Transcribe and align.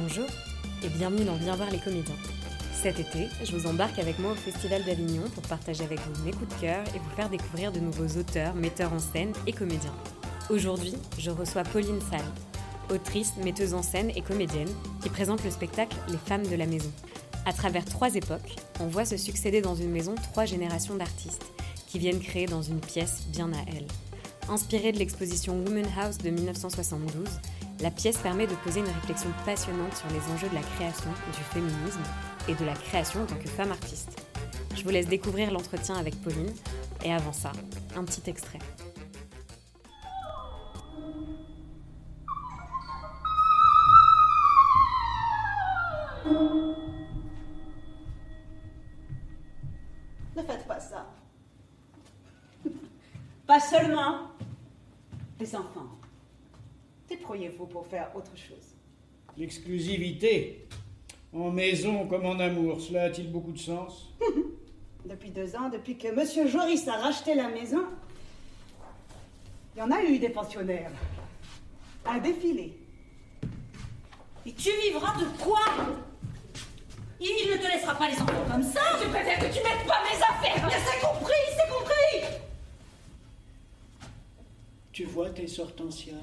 Bonjour 0.00 0.26
et 0.84 0.88
bienvenue 0.90 1.24
dans 1.24 1.34
Viens 1.34 1.56
voir 1.56 1.70
les 1.72 1.78
comédiens. 1.78 2.14
Cet 2.72 3.00
été, 3.00 3.26
je 3.42 3.56
vous 3.56 3.66
embarque 3.66 3.98
avec 3.98 4.20
moi 4.20 4.30
au 4.30 4.36
Festival 4.36 4.84
d'Avignon 4.84 5.24
pour 5.34 5.42
partager 5.42 5.82
avec 5.82 5.98
vous 5.98 6.24
mes 6.24 6.30
coups 6.30 6.54
de 6.54 6.60
cœur 6.60 6.84
et 6.94 7.00
vous 7.00 7.16
faire 7.16 7.28
découvrir 7.28 7.72
de 7.72 7.80
nouveaux 7.80 8.16
auteurs, 8.16 8.54
metteurs 8.54 8.92
en 8.92 9.00
scène 9.00 9.32
et 9.48 9.52
comédiens. 9.52 9.94
Aujourd'hui, 10.50 10.94
je 11.18 11.30
reçois 11.30 11.64
Pauline 11.64 12.00
Salle, 12.00 12.20
autrice, 12.94 13.32
metteuse 13.38 13.74
en 13.74 13.82
scène 13.82 14.12
et 14.14 14.22
comédienne, 14.22 14.68
qui 15.02 15.08
présente 15.08 15.42
le 15.42 15.50
spectacle 15.50 15.96
Les 16.10 16.16
femmes 16.16 16.46
de 16.46 16.54
la 16.54 16.66
maison. 16.66 16.92
À 17.44 17.52
travers 17.52 17.84
trois 17.84 18.14
époques, 18.14 18.54
on 18.78 18.86
voit 18.86 19.04
se 19.04 19.16
succéder 19.16 19.62
dans 19.62 19.74
une 19.74 19.90
maison 19.90 20.14
trois 20.32 20.44
générations 20.44 20.94
d'artistes 20.94 21.46
qui 21.88 21.98
viennent 21.98 22.20
créer 22.20 22.46
dans 22.46 22.62
une 22.62 22.80
pièce 22.80 23.24
bien 23.32 23.52
à 23.52 23.64
elles. 23.74 23.88
Inspirée 24.48 24.92
de 24.92 24.98
l'exposition 24.98 25.54
Woman 25.66 25.86
House 25.98 26.18
de 26.18 26.30
1972, 26.30 27.26
la 27.80 27.90
pièce 27.90 28.18
permet 28.18 28.46
de 28.46 28.54
poser 28.56 28.80
une 28.80 28.86
réflexion 28.86 29.30
passionnante 29.44 29.94
sur 29.96 30.08
les 30.08 30.32
enjeux 30.32 30.48
de 30.48 30.54
la 30.54 30.62
création, 30.62 31.10
du 31.32 31.42
féminisme 31.52 32.02
et 32.48 32.54
de 32.54 32.64
la 32.64 32.74
création 32.74 33.22
en 33.22 33.26
tant 33.26 33.36
que 33.36 33.48
femme 33.48 33.70
artiste. 33.70 34.20
Je 34.74 34.82
vous 34.82 34.90
laisse 34.90 35.06
découvrir 35.06 35.50
l'entretien 35.50 35.96
avec 35.96 36.20
Pauline 36.22 36.52
et 37.04 37.12
avant 37.12 37.32
ça, 37.32 37.52
un 37.96 38.04
petit 38.04 38.28
extrait. 38.28 38.58
Faire 57.88 58.10
autre 58.14 58.36
chose. 58.36 58.74
L'exclusivité, 59.36 60.66
en 61.32 61.50
maison 61.50 62.06
comme 62.06 62.26
en 62.26 62.38
amour, 62.38 62.80
cela 62.80 63.04
a-t-il 63.04 63.30
beaucoup 63.30 63.52
de 63.52 63.58
sens? 63.58 64.12
Depuis 65.04 65.30
deux 65.30 65.56
ans, 65.56 65.70
depuis 65.70 65.96
que 65.96 66.08
Monsieur 66.14 66.46
Joris 66.48 66.86
a 66.86 66.96
racheté 66.96 67.34
la 67.34 67.48
maison, 67.48 67.84
il 69.74 69.78
y 69.78 69.82
en 69.82 69.90
a 69.90 70.02
eu 70.02 70.18
des 70.18 70.28
pensionnaires. 70.28 70.90
Un 72.04 72.18
défilé. 72.18 72.76
Et 74.44 74.52
tu 74.52 74.70
vivras 74.82 75.14
de 75.18 75.24
quoi? 75.42 75.60
Il 77.20 77.50
ne 77.50 77.56
te 77.56 77.72
laissera 77.72 77.94
pas 77.94 78.08
les 78.10 78.20
enfants 78.20 78.44
comme 78.50 78.62
ça 78.62 78.80
Je 79.02 79.08
préfère 79.08 79.38
que 79.38 79.46
tu 79.46 79.62
mettes 79.62 79.86
pas 79.86 80.00
mes 80.04 80.16
affaires 80.22 80.66
Mais 80.66 80.78
c'est 80.84 81.00
compris, 81.00 81.32
c'est 81.50 81.68
compris 81.68 82.36
Tu 84.92 85.04
vois 85.04 85.30
tes 85.30 85.58
hortensias 85.58 86.14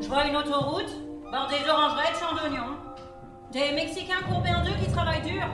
Je 0.00 0.08
vois 0.08 0.26
une 0.26 0.36
autoroute 0.36 0.90
bordée 1.30 1.62
d'orangerais, 1.66 2.12
de 2.12 2.16
champs 2.16 2.34
d'oignons. 2.34 2.76
Des 3.52 3.72
Mexicains 3.72 4.22
courbés 4.28 4.50
en 4.50 4.64
deux 4.64 4.74
qui 4.84 4.90
travaillent 4.90 5.22
dur. 5.22 5.44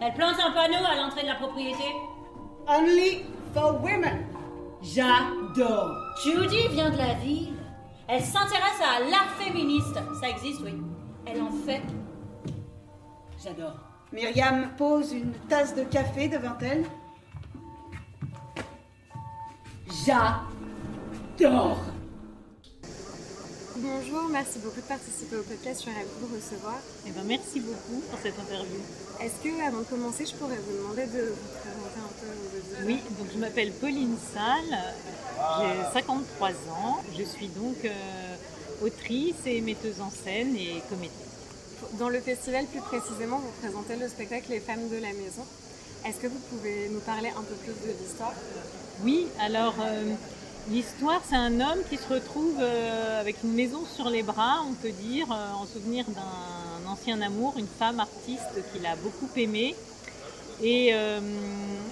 Elle 0.00 0.14
plante 0.14 0.34
un 0.44 0.50
panneau 0.50 0.84
à 0.84 0.96
l'entrée 0.96 1.22
de 1.22 1.28
la 1.28 1.36
propriété. 1.36 1.84
Only 2.66 3.24
for 3.54 3.80
women. 3.82 4.26
J'adore. 4.82 5.96
Judy 6.24 6.68
vient 6.68 6.90
de 6.90 6.98
la 6.98 7.14
ville. 7.14 7.54
Elle 8.08 8.22
s'intéresse 8.22 8.80
à 8.80 9.08
l'art 9.08 9.30
féministe. 9.38 9.98
Ça 10.20 10.28
existe, 10.28 10.60
oui. 10.64 10.74
Elle 11.24 11.40
en 11.40 11.50
fait. 11.50 11.82
J'adore. 13.42 13.91
Myriam 14.12 14.68
pose 14.76 15.12
une 15.12 15.32
tasse 15.48 15.74
de 15.74 15.84
café 15.84 16.28
devant 16.28 16.58
elle. 16.60 16.84
J'adore. 20.04 21.78
Bonjour, 23.76 24.28
merci 24.30 24.58
beaucoup 24.58 24.80
de 24.80 24.86
participer 24.86 25.36
au 25.36 25.42
podcast, 25.42 25.80
je 25.80 25.90
suis 25.90 25.90
ravie 25.90 26.04
de 26.04 26.26
vous 26.26 26.36
recevoir. 26.36 26.76
Eh 27.06 27.10
ben, 27.10 27.22
merci 27.26 27.60
beaucoup 27.60 28.02
pour 28.10 28.18
cette 28.22 28.38
interview. 28.38 28.80
Est-ce 29.20 29.42
que, 29.42 29.66
avant 29.66 29.78
de 29.78 29.84
commencer, 29.84 30.26
je 30.26 30.34
pourrais 30.34 30.58
vous 30.58 30.76
demander 30.76 31.06
de 31.06 31.30
vous 31.30 31.48
présenter 31.62 31.98
un 31.98 32.12
peu 32.20 32.26
aux 32.26 32.58
auditeurs 32.58 32.86
Oui, 32.86 33.00
donc 33.18 33.28
je 33.32 33.38
m'appelle 33.38 33.72
Pauline 33.72 34.16
Salle, 34.34 34.78
j'ai 35.58 35.92
53 35.94 36.48
ans, 36.70 37.02
je 37.18 37.24
suis 37.24 37.48
donc 37.48 37.76
euh, 37.84 38.36
autrice 38.84 39.46
et 39.46 39.62
metteuse 39.62 40.02
en 40.02 40.10
scène 40.10 40.54
et 40.54 40.82
comédienne. 40.90 41.10
Dans 41.98 42.08
le 42.08 42.20
festival, 42.20 42.64
plus 42.66 42.80
précisément, 42.80 43.38
vous 43.38 43.52
présentez 43.60 43.96
le 43.96 44.08
spectacle 44.08 44.46
Les 44.50 44.60
femmes 44.60 44.88
de 44.88 44.96
la 44.96 45.12
maison. 45.12 45.44
Est-ce 46.06 46.18
que 46.18 46.26
vous 46.26 46.38
pouvez 46.50 46.88
nous 46.90 47.00
parler 47.00 47.28
un 47.28 47.42
peu 47.42 47.54
plus 47.54 47.72
de 47.86 47.92
l'histoire? 48.00 48.32
Oui, 49.04 49.26
alors 49.40 49.74
euh, 49.80 50.14
l'histoire, 50.70 51.20
c'est 51.28 51.36
un 51.36 51.60
homme 51.60 51.80
qui 51.90 51.96
se 51.96 52.08
retrouve 52.08 52.56
euh, 52.60 53.20
avec 53.20 53.36
une 53.44 53.52
maison 53.52 53.84
sur 53.84 54.08
les 54.08 54.22
bras, 54.22 54.62
on 54.68 54.74
peut 54.74 54.90
dire, 54.90 55.26
euh, 55.30 55.52
en 55.52 55.66
souvenir 55.66 56.04
d'un 56.06 56.90
ancien 56.90 57.20
amour, 57.20 57.54
une 57.58 57.66
femme 57.66 58.00
artiste 58.00 58.54
qu'il 58.72 58.86
a 58.86 58.96
beaucoup 58.96 59.28
aimée. 59.36 59.74
Et, 60.62 60.90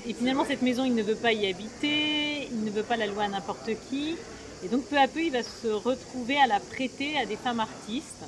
et 0.07 0.15
finalement, 0.15 0.45
cette 0.45 0.62
maison, 0.62 0.84
il 0.84 0.95
ne 0.95 1.03
veut 1.03 1.17
pas 1.17 1.33
y 1.33 1.51
habiter, 1.51 2.47
il 2.53 2.62
ne 2.62 2.71
veut 2.71 2.84
pas 2.84 2.97
la 2.97 3.07
louer 3.07 3.25
à 3.25 3.28
n'importe 3.28 3.71
qui. 3.89 4.17
Et 4.65 4.69
donc, 4.69 4.84
peu 4.84 4.97
à 4.97 5.09
peu, 5.09 5.22
il 5.22 5.33
va 5.33 5.43
se 5.43 5.67
retrouver 5.67 6.39
à 6.39 6.47
la 6.47 6.61
prêter 6.61 7.19
à 7.19 7.27
des 7.27 7.34
femmes 7.34 7.59
artistes. 7.59 8.25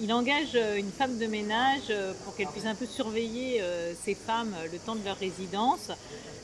Il 0.00 0.12
engage 0.12 0.52
euh, 0.54 0.76
une 0.76 0.92
femme 0.92 1.18
de 1.18 1.26
ménage 1.26 1.90
euh, 1.90 2.12
pour 2.24 2.36
qu'elle 2.36 2.46
puisse 2.46 2.66
un 2.66 2.74
peu 2.76 2.86
surveiller 2.86 3.60
euh, 3.60 3.92
ces 4.04 4.14
femmes 4.14 4.54
le 4.72 4.78
temps 4.78 4.94
de 4.94 5.04
leur 5.04 5.16
résidence. 5.16 5.90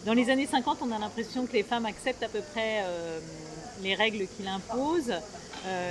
Dans 0.07 0.13
les 0.13 0.29
années 0.31 0.47
50, 0.47 0.79
on 0.83 0.91
a 0.91 0.99
l'impression 0.99 1.47
que 1.47 1.53
les 1.53 1.63
femmes 1.63 1.87
acceptent 1.87 2.23
à 2.23 2.29
peu 2.29 2.41
près 2.53 2.85
les 3.83 3.95
règles 3.95 4.27
qu'il 4.37 4.47
impose. 4.47 5.15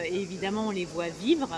Et 0.06 0.16
évidemment, 0.16 0.68
on 0.68 0.69
les 0.69 0.85
voit 0.85 1.07
vivre. 1.07 1.50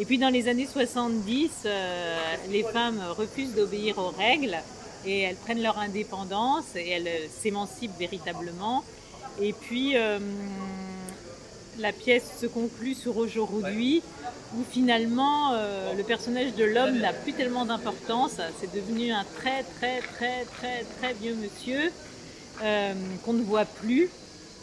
Et 0.00 0.04
puis 0.04 0.18
dans 0.18 0.30
les 0.30 0.48
années 0.48 0.66
70, 0.66 1.50
euh, 1.64 2.18
les 2.50 2.64
femmes 2.64 3.00
refusent 3.10 3.54
d'obéir 3.54 3.98
aux 3.98 4.08
règles 4.08 4.56
et 5.04 5.20
elles 5.20 5.36
prennent 5.36 5.62
leur 5.62 5.78
indépendance 5.78 6.64
et 6.74 6.88
elles 6.88 7.28
s'émancipent 7.30 7.96
véritablement. 7.98 8.82
Et 9.40 9.52
puis 9.52 9.94
la 11.78 11.92
pièce 11.92 12.38
se 12.40 12.46
conclut 12.46 12.94
sur 12.94 13.16
aujourd'hui 13.16 14.02
où 14.56 14.64
finalement 14.70 15.52
euh, 15.52 15.94
le 15.94 16.02
personnage 16.02 16.54
de 16.54 16.64
l'homme 16.64 16.98
n'a 16.98 17.12
plus 17.12 17.32
tellement 17.32 17.64
d'importance. 17.64 18.32
C'est 18.60 18.74
devenu 18.74 19.12
un 19.12 19.24
très 19.36 19.62
très 19.62 20.00
très 20.00 20.44
très 20.44 20.84
très 20.98 21.14
vieux 21.14 21.34
monsieur 21.34 21.90
euh, 22.62 22.92
qu'on 23.24 23.32
ne 23.32 23.42
voit 23.42 23.64
plus. 23.64 24.10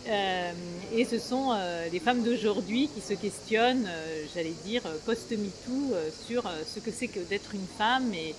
Euh, 0.08 0.52
et 0.94 1.06
ce 1.06 1.20
sont 1.20 1.54
les 1.92 2.00
femmes 2.00 2.24
d'aujourd'hui 2.24 2.90
qui 2.94 3.02
se 3.02 3.14
questionnent, 3.14 3.88
j'allais 4.34 4.56
dire, 4.66 4.82
post-MeToo, 5.06 5.94
sur 6.26 6.50
ce 6.66 6.80
que 6.80 6.90
c'est 6.90 7.10
que 7.10 7.20
d'être 7.20 7.54
une 7.54 7.68
femme 7.78 8.12
et 8.14 8.34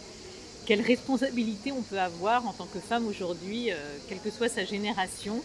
quelle 0.67 0.81
responsabilité 0.81 1.71
on 1.71 1.83
peut 1.83 2.01
avoir 2.01 2.47
en 2.47 2.53
tant 2.53 2.67
que 2.67 2.81
femme 2.81 3.07
aujourd'hui, 3.07 3.69
quelle 4.09 4.21
que 4.21 4.31
soit 4.31 4.49
sa 4.49 4.65
génération. 4.65 5.43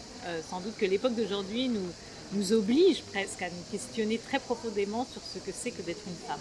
Sans 0.50 0.60
doute 0.60 0.76
que 0.78 0.86
l'époque 0.86 1.14
d'aujourd'hui 1.14 1.68
nous, 1.68 1.86
nous 2.32 2.52
oblige 2.52 3.02
presque 3.02 3.42
à 3.42 3.48
nous 3.48 3.64
questionner 3.70 4.18
très 4.18 4.38
profondément 4.38 5.06
sur 5.10 5.22
ce 5.22 5.38
que 5.38 5.52
c'est 5.56 5.70
que 5.70 5.82
d'être 5.82 6.02
une 6.06 6.28
femme. 6.28 6.40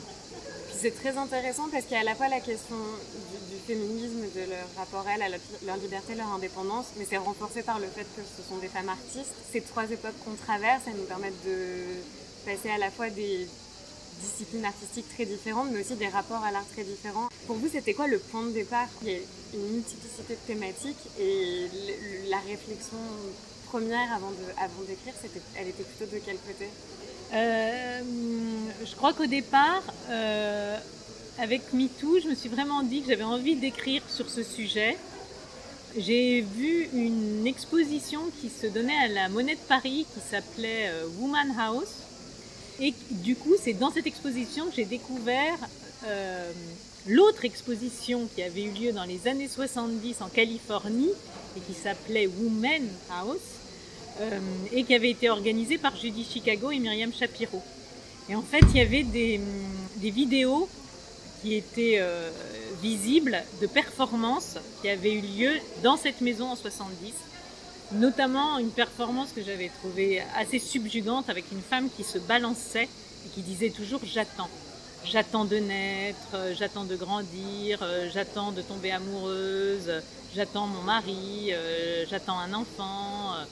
Puis 0.68 0.78
c'est 0.80 0.96
très 0.96 1.18
intéressant 1.18 1.68
parce 1.72 1.84
qu'il 1.84 1.94
y 1.94 1.98
a 1.98 2.02
à 2.02 2.04
la 2.04 2.16
fois 2.16 2.28
la 2.28 2.40
question 2.40 2.76
du, 2.76 3.58
féminisme, 3.68 4.22
de 4.36 4.50
leur 4.50 4.68
rapport 4.78 5.08
à 5.08 5.16
elles, 5.16 5.22
à 5.22 5.30
leur, 5.30 5.40
leur 5.66 5.78
liberté, 5.78 6.16
leur 6.16 6.32
indépendance, 6.34 6.88
mais 6.98 7.06
c'est 7.10 7.18
renforcé 7.18 7.62
par 7.64 7.80
le 7.80 7.88
fait 7.88 8.06
que 8.16 8.22
ce 8.22 8.48
sont 8.48 8.58
des 8.58 8.68
femmes 8.68 8.90
artistes. 8.90 9.34
Ces 9.52 9.62
trois 9.62 9.90
époques 9.90 10.18
qu'on 10.24 10.36
traverse, 10.36 10.84
elles 10.88 10.98
nous 10.98 11.06
permettent 11.06 11.46
de 11.46 12.46
passer 12.46 12.70
à 12.70 12.78
la 12.78 12.92
fois 12.92 13.10
des 13.10 13.48
disciplines 14.22 14.66
artistiques 14.66 15.10
très 15.14 15.26
différentes, 15.26 15.70
mais 15.72 15.82
aussi 15.82 15.96
des 15.96 16.08
rapports 16.08 16.44
à 16.44 16.52
l'art 16.52 16.66
très 16.74 16.84
différents. 16.84 17.30
Pour 17.48 17.58
vous, 17.58 17.68
c'était 17.72 17.94
quoi 17.94 18.08
le 18.08 18.20
point 18.20 18.44
de 18.44 18.52
départ? 18.52 18.88
Il 19.02 19.10
y 19.10 19.16
a 19.16 19.18
une 19.54 19.68
multiplicité 19.74 20.34
de 20.34 20.54
thématiques 20.54 21.10
et 21.20 21.68
la 22.30 22.40
réflexion 22.40 22.98
première 23.66 24.14
avant 24.14 24.32
avant 24.58 24.84
d'écrire, 24.88 25.14
c'était, 25.22 25.42
elle 25.60 25.68
était 25.68 25.84
plutôt 25.84 26.12
de 26.12 26.22
quel 26.24 26.38
côté? 26.38 26.70
Euh, 27.34 28.02
je 28.86 28.96
crois 28.96 29.14
qu'au 29.14 29.26
départ, 29.26 29.84
euh, 30.10 30.78
avec 31.40 31.74
MeToo, 31.74 32.20
je 32.20 32.30
me 32.30 32.36
suis 32.36 32.50
vraiment 32.50 32.84
dit 32.84 33.02
que 33.02 33.10
j'avais 33.10 33.24
envie 33.24 33.56
d'écrire 33.56 34.02
sur 34.08 34.30
ce 34.30 34.44
sujet. 34.44 34.98
J'ai 35.98 36.42
vu 36.42 36.90
une 36.94 37.48
exposition 37.48 38.22
qui 38.42 38.50
se 38.50 38.68
donnait 38.68 38.98
à 38.98 39.08
la 39.08 39.30
Monnaie 39.30 39.56
de 39.56 39.68
Paris 39.68 40.06
qui 40.14 40.20
s'appelait 40.20 40.90
euh, 40.90 41.08
Woman 41.20 41.54
House. 41.58 41.96
Et 42.80 42.94
du 43.10 43.36
coup, 43.36 43.54
c'est 43.62 43.74
dans 43.74 43.92
cette 43.92 44.08
exposition 44.08 44.66
que 44.66 44.76
j'ai 44.76 44.86
découvert 44.86 45.58
l'autre 47.08 47.46
exposition 47.46 48.28
qui 48.36 48.44
avait 48.44 48.64
eu 48.64 48.72
lieu 48.72 48.92
dans 48.92 49.06
les 49.06 49.28
années 49.28 49.48
70 49.48 50.22
en 50.22 50.28
Californie 50.28 51.10
et 51.56 51.60
qui 51.60 51.74
s'appelait 51.74 52.28
Woman 52.28 52.88
House 53.10 53.40
euh, 54.22 54.40
et 54.72 54.84
qui 54.84 54.94
avait 54.94 55.12
été 55.12 55.30
organisée 55.30 55.78
par 55.78 55.96
Judy 55.96 56.24
Chicago 56.24 56.72
et 56.72 56.80
Myriam 56.80 57.14
Shapiro. 57.14 57.62
Et 58.30 58.36
en 58.36 58.42
fait, 58.42 58.62
il 58.70 58.78
y 58.78 58.82
avait 58.82 59.04
des, 59.04 59.40
des 59.98 60.10
vidéos 60.10 60.70
qui 61.42 61.56
étaient 61.56 61.98
euh, 62.00 62.30
visibles 62.82 63.44
de 63.62 63.68
performances 63.68 64.58
qui 64.82 64.90
avaient 64.90 65.14
eu 65.14 65.22
lieu 65.22 65.52
dans 65.84 65.98
cette 65.98 66.22
maison 66.22 66.48
en 66.48 66.56
70. 66.56 67.14
Notamment 67.94 68.58
une 68.58 68.72
performance 68.72 69.32
que 69.32 69.44
j'avais 69.44 69.70
trouvée 69.70 70.24
assez 70.36 70.60
subjugante 70.60 71.30
avec 71.30 71.46
une 71.52 71.62
femme 71.62 71.90
qui 71.96 72.04
se 72.04 72.18
balançait 72.18 72.90
et 73.26 73.30
qui 73.34 73.42
disait 73.42 73.70
toujours 73.70 74.02
j'attends. 74.04 74.50
J'attends 75.12 75.46
de 75.46 75.58
naître, 75.58 76.36
j'attends 76.58 76.84
de 76.84 76.96
grandir, 76.96 77.86
j'attends 78.12 78.52
de 78.52 78.62
tomber 78.64 78.92
amoureuse, 78.92 79.92
j'attends 80.36 80.66
mon 80.66 80.82
mari, 80.82 81.52
euh, 81.52 82.06
j'attends 82.10 82.40
un 82.40 82.54
enfant, 82.54 83.36
euh, 83.36 83.46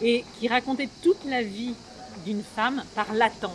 et 0.00 0.24
qui 0.38 0.46
racontait 0.46 0.88
toute 1.02 1.24
la 1.24 1.42
vie 1.42 1.74
d'une 2.24 2.42
femme 2.42 2.84
par 2.94 3.12
l'attente. 3.14 3.50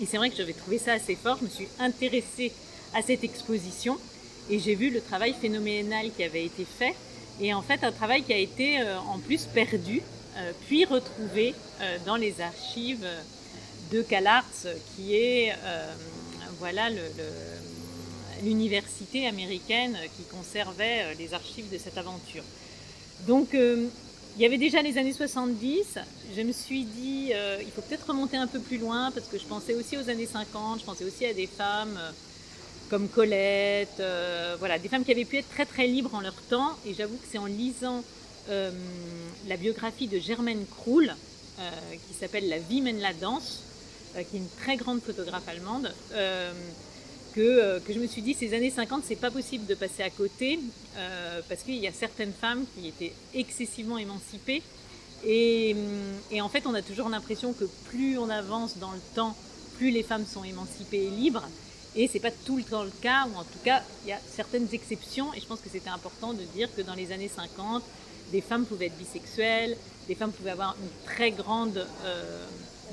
Et 0.00 0.06
c'est 0.06 0.16
vrai 0.16 0.30
que 0.30 0.36
j'avais 0.36 0.52
trouvé 0.52 0.78
ça 0.78 0.94
assez 0.94 1.14
fort, 1.14 1.38
je 1.38 1.44
me 1.44 1.50
suis 1.50 1.68
intéressée 1.78 2.52
à 2.92 3.02
cette 3.02 3.22
exposition 3.22 3.96
et 4.50 4.58
j'ai 4.58 4.74
vu 4.74 4.90
le 4.90 5.00
travail 5.00 5.32
phénoménal 5.40 6.10
qui 6.16 6.24
avait 6.24 6.44
été 6.44 6.64
fait, 6.64 6.96
et 7.40 7.54
en 7.54 7.62
fait 7.62 7.84
un 7.84 7.92
travail 7.92 8.24
qui 8.24 8.32
a 8.32 8.38
été 8.38 8.80
euh, 8.80 8.98
en 8.98 9.18
plus 9.20 9.44
perdu, 9.44 10.02
puis 10.66 10.86
retrouvé 10.86 11.54
dans 12.06 12.16
les 12.16 12.40
archives 12.40 13.04
de 13.90 14.02
CalArts, 14.02 14.44
qui 14.96 15.14
est 15.16 15.54
voilà 16.58 16.90
le 16.90 17.00
l'université 18.42 19.26
américaine 19.26 19.96
qui 20.16 20.24
conservait 20.24 21.02
euh, 21.02 21.14
les 21.18 21.34
archives 21.34 21.70
de 21.70 21.78
cette 21.78 21.98
aventure. 21.98 22.42
Donc 23.26 23.54
euh, 23.54 23.86
il 24.36 24.42
y 24.42 24.46
avait 24.46 24.58
déjà 24.58 24.80
les 24.82 24.96
années 24.98 25.12
70, 25.12 25.98
je 26.36 26.42
me 26.42 26.52
suis 26.52 26.84
dit, 26.84 27.30
euh, 27.34 27.58
il 27.60 27.70
faut 27.70 27.82
peut-être 27.82 28.06
remonter 28.06 28.36
un 28.36 28.46
peu 28.46 28.60
plus 28.60 28.78
loin, 28.78 29.10
parce 29.10 29.26
que 29.26 29.38
je 29.38 29.44
pensais 29.44 29.74
aussi 29.74 29.96
aux 29.96 30.08
années 30.08 30.26
50, 30.26 30.80
je 30.80 30.84
pensais 30.84 31.04
aussi 31.04 31.26
à 31.26 31.34
des 31.34 31.46
femmes 31.46 31.98
comme 32.88 33.08
Colette, 33.08 34.02
voilà, 34.58 34.78
des 34.78 34.88
femmes 34.88 35.04
qui 35.04 35.12
avaient 35.12 35.24
pu 35.24 35.36
être 35.36 35.48
très 35.48 35.64
très 35.64 35.86
libres 35.86 36.12
en 36.12 36.20
leur 36.20 36.34
temps, 36.48 36.76
et 36.84 36.94
j'avoue 36.94 37.16
que 37.16 37.26
c'est 37.30 37.38
en 37.38 37.46
lisant 37.46 38.02
la 38.48 39.56
biographie 39.56 40.08
de 40.08 40.18
Germaine 40.18 40.64
Krull, 40.66 41.14
qui 42.08 42.14
s'appelle 42.18 42.48
La 42.48 42.58
vie 42.58 42.80
mène 42.80 43.00
la 43.00 43.12
danse, 43.12 43.60
qui 44.14 44.36
est 44.36 44.38
une 44.38 44.48
très 44.60 44.76
grande 44.76 45.00
photographe 45.00 45.46
allemande, 45.48 45.92
euh, 46.14 46.52
que, 47.34 47.80
je 47.92 47.98
me 47.98 48.06
suis 48.06 48.22
dit, 48.22 48.34
ces 48.34 48.54
années 48.54 48.70
50, 48.70 49.04
c'est 49.06 49.16
pas 49.16 49.30
possible 49.30 49.66
de 49.66 49.74
passer 49.74 50.02
à 50.02 50.10
côté, 50.10 50.58
euh, 50.96 51.40
parce 51.48 51.62
qu'il 51.62 51.76
y 51.76 51.86
a 51.86 51.92
certaines 51.92 52.32
femmes 52.32 52.64
qui 52.74 52.88
étaient 52.88 53.12
excessivement 53.34 53.98
émancipées. 53.98 54.62
Et, 55.26 55.76
en 56.40 56.48
fait, 56.48 56.66
on 56.66 56.74
a 56.74 56.82
toujours 56.82 57.08
l'impression 57.08 57.52
que 57.52 57.64
plus 57.88 58.18
on 58.18 58.30
avance 58.30 58.78
dans 58.78 58.92
le 58.92 59.00
temps, 59.14 59.36
plus 59.76 59.90
les 59.90 60.02
femmes 60.02 60.26
sont 60.26 60.44
émancipées 60.44 61.04
et 61.04 61.10
libres. 61.10 61.46
Et 61.96 62.08
c'est 62.08 62.20
pas 62.20 62.30
tout 62.30 62.56
le 62.56 62.62
temps 62.62 62.84
le 62.84 62.92
cas, 63.02 63.26
ou 63.26 63.36
en 63.36 63.44
tout 63.44 63.58
cas, 63.64 63.82
il 64.04 64.10
y 64.10 64.12
a 64.12 64.20
certaines 64.34 64.68
exceptions. 64.72 65.32
Et 65.34 65.40
je 65.40 65.46
pense 65.46 65.60
que 65.60 65.68
c'était 65.70 65.90
important 65.90 66.32
de 66.32 66.42
dire 66.54 66.68
que 66.74 66.82
dans 66.82 66.94
les 66.94 67.12
années 67.12 67.30
50, 67.34 67.82
des 68.32 68.40
femmes 68.40 68.64
pouvaient 68.64 68.86
être 68.86 68.98
bisexuelles, 68.98 69.76
des 70.08 70.14
femmes 70.14 70.32
pouvaient 70.32 70.50
avoir 70.50 70.76
une 70.80 71.12
très 71.12 71.32
grande 71.32 71.84
euh, 72.04 72.46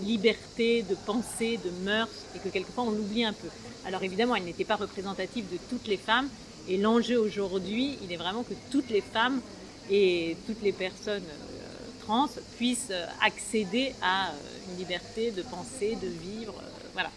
liberté 0.04 0.84
de 0.84 0.96
pensée, 0.96 1.60
de 1.64 1.70
mœurs, 1.84 2.10
et 2.36 2.40
que 2.40 2.50
quelquefois 2.50 2.86
on 2.86 2.92
l'oublie 2.92 3.24
un 3.24 3.34
peu. 3.34 3.48
Alors 3.86 4.04
évidemment, 4.04 4.36
elle 4.36 4.44
n'était 4.44 4.66
pas 4.66 4.76
représentative 4.76 5.46
de 5.52 5.58
toutes 5.70 5.88
les 5.88 5.98
femmes, 5.98 6.30
et 6.68 6.78
l'enjeu 6.78 7.18
aujourd'hui, 7.20 7.98
il 8.04 8.12
est 8.12 8.18
vraiment 8.18 8.44
que 8.44 8.54
toutes 8.72 8.90
les 8.90 9.02
femmes 9.02 9.42
et 9.90 10.36
toutes 10.46 10.62
les 10.62 10.74
personnes 10.74 11.24
euh, 11.24 12.02
trans 12.02 12.28
puissent 12.58 12.90
euh, 12.92 13.06
accéder 13.24 13.94
à 14.02 14.28
euh, 14.28 14.32
une 14.70 14.78
liberté 14.78 15.32
de 15.32 15.42
penser, 15.44 15.98
de 16.02 16.08
vivre, 16.08 16.56
voilà. 16.94 17.10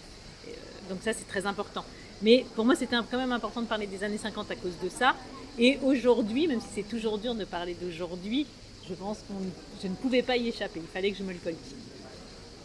donc 0.88 1.00
ça, 1.03 1.12
c'est 1.12 1.26
très 1.26 1.47
important. 1.47 1.85
Mais 2.23 2.44
pour 2.55 2.65
moi, 2.65 2.76
c'était 2.76 2.97
quand 3.11 3.19
même 3.19 3.33
important 3.33 3.62
de 3.62 3.67
parler 3.67 3.87
des 3.87 4.05
années 4.05 4.19
50 4.19 4.50
à 4.50 4.56
cause 4.56 4.79
de 4.83 4.88
ça. 4.88 5.17
Et 5.59 5.79
aujourd'hui, 5.83 6.47
même 6.47 6.61
si 6.61 6.69
c'est 6.75 6.88
toujours 6.88 7.19
dur 7.19 7.35
de 7.35 7.44
parler 7.44 7.75
d'aujourd'hui, 7.81 8.47
je 8.88 8.94
pense 8.94 9.19
que 9.19 9.33
je 9.83 9.88
ne 9.88 9.94
pouvais 9.94 10.23
pas 10.23 10.37
y 10.37 10.49
échapper. 10.49 10.81
Il 10.81 10.88
fallait 10.88 11.11
que 11.11 11.19
je 11.19 11.23
me 11.23 11.33
le 11.33 11.38
coltine 11.38 11.76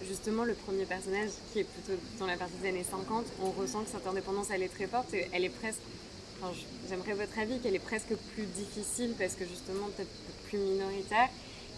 justement, 0.07 0.43
le 0.43 0.53
premier 0.53 0.85
personnage, 0.85 1.29
qui 1.51 1.59
est 1.59 1.63
plutôt 1.63 1.99
dans 2.19 2.27
la 2.27 2.37
partie 2.37 2.55
des 2.61 2.69
années 2.69 2.85
50, 2.89 3.25
on 3.41 3.51
ressent 3.51 3.83
que 3.83 3.89
cette 3.91 4.07
indépendance, 4.07 4.47
elle 4.51 4.63
est 4.63 4.73
très 4.73 4.87
forte 4.87 5.13
et 5.13 5.27
elle 5.33 5.45
est 5.45 5.49
presque. 5.49 5.79
J'aimerais 6.89 7.13
votre 7.13 7.39
avis 7.39 7.59
qu'elle 7.59 7.75
est 7.75 7.79
presque 7.79 8.13
plus 8.35 8.45
difficile 8.45 9.13
parce 9.17 9.33
que 9.33 9.45
justement, 9.45 9.87
peut-être 9.95 10.09
plus 10.47 10.59
minoritaire 10.59 11.29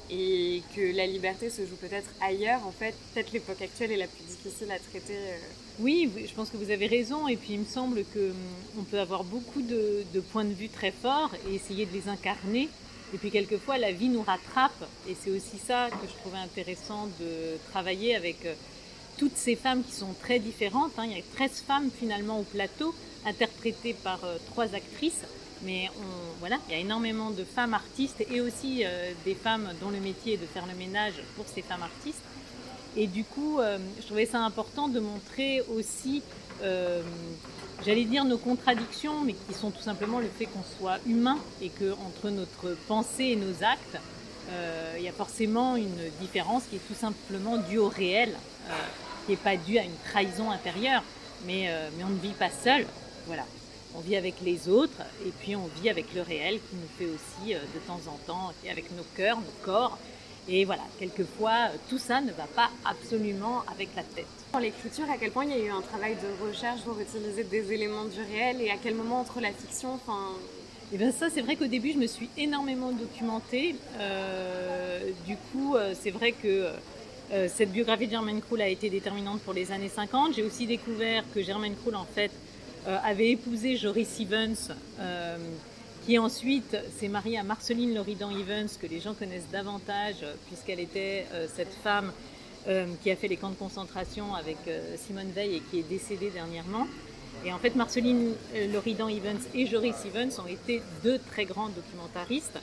et 0.10 0.62
que 0.76 0.96
la 0.96 1.06
liberté 1.06 1.50
se 1.50 1.66
joue 1.66 1.76
peut-être 1.76 2.10
ailleurs. 2.22 2.66
En 2.66 2.72
fait, 2.72 2.96
peut-être 3.14 3.32
l'époque 3.32 3.62
actuelle 3.62 3.92
est 3.92 3.98
la 3.98 4.08
plus 4.08 4.24
difficile 4.24 4.72
à 4.72 4.80
traiter. 4.80 5.16
Euh. 5.16 5.38
Oui, 5.80 6.12
je 6.28 6.34
pense 6.34 6.50
que 6.50 6.58
vous 6.58 6.72
avez 6.72 6.88
raison. 6.88 7.28
Et 7.28 7.36
puis, 7.36 7.54
il 7.54 7.60
me 7.60 7.66
semble 7.66 8.04
qu'on 8.06 8.80
hum, 8.80 8.86
peut 8.86 9.00
avoir 9.00 9.24
beaucoup 9.24 9.62
de, 9.62 10.06
points 10.32 10.46
de 10.46 10.54
vue 10.54 10.70
très 10.70 10.92
forts 10.92 11.32
et 11.50 11.56
essayer 11.56 11.86
de 11.86 11.94
les 11.94 12.08
incarner. 12.08 12.70
Et 13.14 13.18
puis 13.18 13.32
quelquefois, 13.32 13.78
la 13.78 13.92
vie 13.92 14.10
nous 14.10 14.22
rattrape. 14.22 14.84
Et 15.08 15.16
c'est 15.20 15.32
aussi 15.32 15.58
ça 15.58 15.90
que 15.90 16.08
je 16.08 16.14
trouvais 16.20 16.38
intéressant 16.38 17.08
de 17.20 17.58
travailler 17.72 18.16
avec 18.16 18.46
euh, 18.46 18.54
toutes 19.18 19.38
ces 19.38 19.56
femmes 19.56 19.84
qui 19.84 19.94
sont 19.94 20.14
très 20.22 20.40
différentes. 20.40 20.92
Hein. 20.98 21.06
Il 21.06 21.18
y 21.18 21.20
a 21.20 21.24
13 21.36 21.64
femmes 21.66 21.90
finalement 21.98 22.40
au 22.40 22.44
plateau, 22.44 22.94
interprétées 23.26 23.94
par 23.94 24.24
euh, 24.24 24.38
trois 24.52 24.76
actrices. 24.76 25.24
Mais 25.64 25.90
on, 25.98 26.40
voilà, 26.40 26.58
il 26.68 26.74
y 26.74 26.76
a 26.76 26.80
énormément 26.80 27.32
de 27.32 27.44
femmes 27.44 27.74
artistes 27.74 28.24
et 28.30 28.42
aussi 28.42 28.84
euh, 28.84 29.12
des 29.26 29.36
femmes 29.36 29.70
dont 29.82 29.90
le 29.90 30.00
métier 30.00 30.34
est 30.34 30.38
de 30.38 30.46
faire 30.46 30.68
le 30.68 30.76
ménage 30.76 31.16
pour 31.36 31.46
ces 31.48 31.62
femmes 31.62 31.84
artistes. 31.84 32.22
Et 32.98 33.08
du 33.08 33.24
coup, 33.24 33.60
je 34.00 34.06
trouvais 34.06 34.26
ça 34.26 34.40
important 34.40 34.88
de 34.88 35.00
montrer 35.00 35.62
aussi 35.78 36.24
j'allais 37.86 38.06
dire 38.06 38.26
nos 38.26 38.38
contradictions, 38.38 39.22
mais 39.24 39.34
qui 39.34 39.54
sont 39.54 39.72
tout 39.72 39.82
simplement 39.82 40.20
le 40.20 40.28
fait 40.28 40.46
qu'on 40.46 40.64
soit 40.80 40.98
humain 41.06 41.38
et 41.62 41.70
que 41.70 41.94
entre 42.06 42.30
notre 42.30 42.76
pensée 42.88 43.26
et 43.26 43.36
nos 43.36 43.64
actes, 43.64 43.98
euh, 44.50 44.96
il 44.98 45.04
y 45.04 45.10
a 45.10 45.14
forcément 45.14 45.76
une 45.76 46.10
différence 46.22 46.64
qui 46.70 46.78
est 46.78 46.88
tout 46.88 46.94
simplement 46.94 47.58
due 47.58 47.78
au 47.78 47.90
réel, 47.90 48.30
euh, 48.70 48.74
qui 49.26 49.32
n'est 49.32 49.38
pas 49.38 49.58
due 49.58 49.78
à 49.78 49.84
une 49.84 49.98
trahison 50.10 50.52
intérieure, 50.52 51.04
mais, 51.46 51.70
euh, 51.70 51.90
mais 51.98 52.04
on 52.04 52.10
ne 52.10 52.20
vit 52.20 52.34
pas 52.34 52.50
seul. 52.50 52.86
Voilà. 53.26 53.44
On 53.96 54.00
vit 54.00 54.16
avec 54.16 54.36
les 54.44 54.70
autres 54.70 55.02
et 55.26 55.32
puis 55.40 55.56
on 55.56 55.68
vit 55.82 55.90
avec 55.90 56.14
le 56.14 56.22
réel 56.22 56.56
qui 56.56 56.76
nous 56.76 56.90
fait 57.00 57.06
aussi 57.06 57.54
de 57.54 57.80
temps 57.88 58.00
en 58.08 58.18
temps, 58.28 58.52
avec 58.70 58.92
nos 58.96 59.06
cœurs, 59.16 59.38
nos 59.38 59.66
corps. 59.66 59.98
Et 60.50 60.64
voilà, 60.64 60.84
quelquefois, 60.98 61.70
tout 61.90 61.98
ça 61.98 62.22
ne 62.22 62.32
va 62.32 62.48
pas 62.56 62.70
absolument 62.86 63.64
avec 63.74 63.90
la 63.96 64.04
tête. 64.04 64.26
Dans 64.54 64.60
l'écriture, 64.60 65.10
à 65.10 65.18
quel 65.18 65.32
point 65.32 65.44
il 65.44 65.52
y 65.52 65.54
a 65.54 65.66
eu 65.66 65.70
un 65.70 65.82
travail 65.82 66.16
de 66.16 66.48
recherche 66.48 66.82
pour 66.82 66.98
utiliser 67.00 67.44
des 67.44 67.74
éléments 67.74 68.06
du 68.06 68.22
réel 68.22 68.62
et 68.62 68.70
à 68.70 68.78
quel 68.82 68.96
moment 68.96 69.20
entre 69.20 69.42
la 69.42 69.52
fiction, 69.52 69.94
enfin... 69.94 70.36
Eh 70.94 70.98
bien 70.98 71.12
ça, 71.12 71.30
c'est 71.30 71.42
vrai 71.42 71.58
qu'au 71.58 71.68
début, 71.68 71.92
je 71.92 71.98
me 71.98 72.08
suis 72.08 72.30
énormément 72.38 72.94
documentée. 72.94 73.76
Euh, 74.00 75.12
du 75.26 75.36
coup, 75.52 75.76
euh, 75.76 75.94
c'est 76.02 76.12
vrai 76.12 76.32
que 76.32 76.70
euh, 77.34 77.50
cette 77.54 77.74
biographie 77.74 78.06
de 78.06 78.12
Germaine 78.12 78.42
Krull 78.42 78.62
a 78.62 78.70
été 78.70 78.90
déterminante 78.90 79.42
pour 79.42 79.54
les 79.54 79.74
années 79.74 79.92
50. 79.94 80.36
J'ai 80.36 80.44
aussi 80.44 80.66
découvert 80.66 81.26
que 81.36 81.42
Germaine 81.42 81.76
Krull, 81.76 81.96
en 81.96 82.06
fait, 82.06 82.32
avait 83.04 83.32
épousé 83.32 83.76
Joris 83.76 84.18
Evans, 84.22 84.56
qui 86.08 86.18
ensuite 86.18 86.76
s'est 86.98 87.10
mariée 87.10 87.38
à 87.38 87.44
Marceline 87.44 87.94
Loridan 87.94 88.32
Evans, 88.32 88.70
que 88.82 88.88
les 88.88 89.02
gens 89.02 89.14
connaissent 89.14 89.50
davantage, 89.52 90.26
puisqu'elle 90.48 90.80
était 90.80 91.26
cette 91.54 91.74
femme 91.84 92.14
euh, 92.68 92.86
qui 93.02 93.10
a 93.12 93.16
fait 93.16 93.30
les 93.30 93.38
camps 93.38 93.50
de 93.50 93.56
concentration 93.56 94.36
avec 94.36 94.58
euh, 94.68 94.98
Simone 94.98 95.32
Veil 95.32 95.56
et 95.56 95.62
qui 95.62 95.80
est 95.80 95.90
décédée 95.90 96.32
dernièrement. 96.32 96.86
Et 97.46 97.54
en 97.54 97.60
fait, 97.60 97.76
Marceline 97.76 98.34
euh, 98.56 98.74
Loridan 98.74 99.08
Evans 99.08 99.40
et 99.54 99.66
Joris 99.66 99.96
Evans 100.06 100.30
ont 100.44 100.48
été 100.48 100.82
deux 101.02 101.18
très 101.32 101.46
grands 101.46 101.70
documentaristes. 101.70 102.60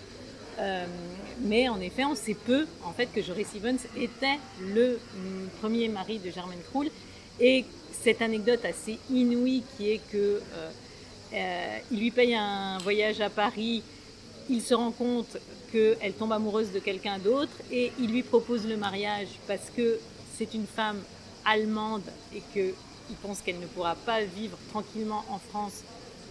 mais 1.40 1.70
en 1.70 1.80
effet, 1.80 2.04
on 2.04 2.14
sait 2.14 2.36
peu 2.36 2.66
en 2.84 2.92
fait 2.92 3.08
que 3.14 3.22
Joris 3.22 3.48
Evans 3.56 3.78
était 3.96 4.38
le 4.60 4.98
mm, 4.98 5.48
premier 5.62 5.88
mari 5.88 6.18
de 6.18 6.30
Germaine 6.30 6.62
Krull. 6.70 6.90
Et 7.40 7.64
cette 8.02 8.20
anecdote 8.20 8.62
assez 8.66 8.98
inouïe 9.10 9.62
qui 9.76 9.90
est 9.90 10.00
que 10.12 10.40
il 11.90 11.98
lui 11.98 12.10
paye 12.10 12.34
un 12.34 12.78
voyage 12.78 13.20
à 13.20 13.30
Paris, 13.30 13.82
il 14.48 14.62
se 14.62 14.74
rend 14.74 14.90
compte 14.90 15.36
qu'elle 15.72 16.12
tombe 16.12 16.32
amoureuse 16.32 16.72
de 16.72 16.78
quelqu'un 16.78 17.18
d'autre 17.18 17.52
et 17.70 17.92
il 17.98 18.10
lui 18.10 18.22
propose 18.22 18.66
le 18.66 18.76
mariage 18.76 19.28
parce 19.48 19.70
que 19.74 19.98
c'est 20.36 20.54
une 20.54 20.66
femme 20.66 21.02
allemande 21.44 22.04
et 22.34 22.42
qu'il 22.52 23.16
pense 23.22 23.40
qu'elle 23.40 23.58
ne 23.58 23.66
pourra 23.66 23.94
pas 23.94 24.22
vivre 24.22 24.56
tranquillement 24.70 25.24
en 25.28 25.38
France 25.38 25.82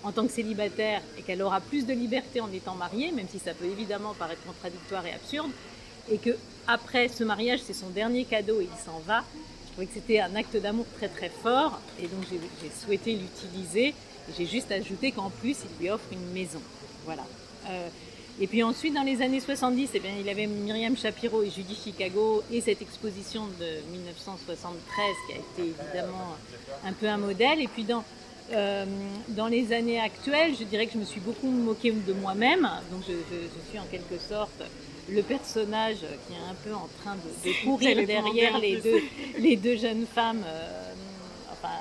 en 0.04 0.12
tant 0.12 0.26
que 0.26 0.32
célibataire 0.32 1.02
et 1.18 1.22
qu'elle 1.22 1.42
aura 1.42 1.62
plus 1.62 1.86
de 1.86 1.94
liberté 1.94 2.42
en 2.42 2.52
étant 2.52 2.76
mariée, 2.76 3.12
même 3.12 3.28
si 3.30 3.40
ça 3.40 3.54
peut 3.54 3.66
évidemment 3.66 4.14
paraître 4.14 4.44
contradictoire 4.44 5.06
et 5.06 5.14
absurde, 5.14 5.52
et 6.12 6.18
que 6.18 6.32
après 6.68 7.08
ce 7.08 7.24
mariage 7.24 7.62
c'est 7.66 7.74
son 7.74 7.90
dernier 7.90 8.26
cadeau 8.26 8.60
et 8.60 8.68
il 8.72 8.86
s'en 8.86 9.00
va. 9.00 9.24
Je 9.74 9.82
trouvais 9.82 9.88
que 9.88 9.94
c'était 9.96 10.20
un 10.20 10.36
acte 10.36 10.56
d'amour 10.56 10.86
très 10.98 11.08
très 11.08 11.30
fort 11.30 11.80
et 12.00 12.04
donc 12.04 12.24
j'ai 12.30 12.70
souhaité 12.86 13.14
l'utiliser. 13.14 13.96
J'ai 14.38 14.46
juste 14.46 14.72
ajouté 14.72 15.12
qu'en 15.12 15.32
plus 15.32 15.58
il 15.64 15.84
lui 15.84 15.90
offre 15.90 16.06
une 16.12 16.32
maison. 16.32 16.62
Voilà. 17.06 17.24
Euh, 17.70 17.88
et 18.40 18.46
puis 18.46 18.62
ensuite, 18.62 18.94
dans 18.94 19.02
les 19.02 19.24
années 19.24 19.40
70, 19.40 19.90
eh 19.96 20.00
bien, 20.00 20.12
il 20.20 20.30
avait 20.30 20.46
Myriam 20.46 20.96
Shapiro 20.96 21.42
et 21.42 21.50
Judy 21.50 21.76
Chicago 21.76 22.44
et 22.52 22.62
cette 22.62 22.84
exposition 22.84 23.48
de 23.60 23.98
1973 23.98 25.06
qui 25.28 25.34
a 25.34 25.38
été 25.38 25.74
évidemment 25.82 26.38
un 26.86 26.94
peu 26.94 27.08
un 27.08 27.18
modèle. 27.18 27.60
Et 27.60 27.68
puis 27.68 27.84
dans 27.84 28.04
Euh, 28.52 28.86
dans 29.30 29.48
les 29.48 29.72
années 29.74 30.00
actuelles, 30.00 30.54
je 30.60 30.64
dirais 30.66 30.86
que 30.86 30.94
je 30.94 30.98
me 30.98 31.06
suis 31.06 31.22
beaucoup 31.22 31.48
moquée 31.48 31.92
de 31.92 32.14
moi-même. 32.14 32.70
Donc 32.92 33.02
je, 33.08 33.14
suis 33.70 33.80
en 33.80 33.86
quelque 33.86 34.18
sorte 34.20 34.62
le 35.10 35.22
personnage 35.22 35.98
qui 35.98 36.34
est 36.34 36.50
un 36.50 36.56
peu 36.64 36.74
en 36.74 36.90
train 37.02 37.16
de, 37.16 37.64
courir 37.66 38.06
derrière 38.06 38.58
les 38.60 38.78
deux, 38.78 39.02
les 39.40 39.56
deux 39.56 39.78
jeunes 39.78 40.06
femmes, 40.06 40.44
euh, 40.46 40.94
enfin, 41.52 41.74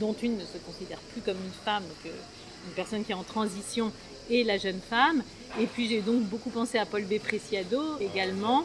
dont 0.00 0.14
une 0.22 0.36
ne 0.36 0.44
se 0.44 0.58
considère 0.64 0.98
plus 1.12 1.20
comme 1.20 1.36
une 1.36 1.52
femme, 1.64 1.82
donc 1.82 2.06
euh, 2.06 2.16
une 2.68 2.74
personne 2.74 3.04
qui 3.04 3.12
est 3.12 3.16
en 3.16 3.22
transition, 3.22 3.92
et 4.30 4.44
la 4.44 4.56
jeune 4.56 4.80
femme. 4.88 5.22
Et 5.60 5.66
puis 5.66 5.88
j'ai 5.88 6.00
donc 6.00 6.22
beaucoup 6.22 6.50
pensé 6.50 6.78
à 6.78 6.86
Paul 6.86 7.02
B. 7.02 7.18
Preciado 7.18 7.98
également. 8.00 8.64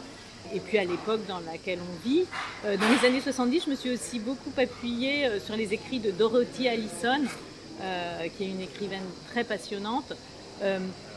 Et 0.54 0.58
puis 0.58 0.78
à 0.78 0.84
l'époque 0.84 1.20
dans 1.28 1.40
laquelle 1.40 1.78
on 1.80 2.08
vit. 2.08 2.24
dans 2.64 2.88
les 2.88 3.06
années 3.06 3.20
70, 3.20 3.64
je 3.66 3.70
me 3.70 3.76
suis 3.76 3.90
aussi 3.90 4.18
beaucoup 4.18 4.50
appuyée 4.56 5.28
sur 5.44 5.54
les 5.54 5.74
écrits 5.74 6.00
de 6.00 6.10
Dorothy 6.10 6.66
Allison, 6.66 7.20
euh, 7.82 8.28
qui 8.36 8.44
est 8.44 8.48
une 8.48 8.60
écrivaine 8.60 9.04
très 9.30 9.42
passionnante. 9.42 10.12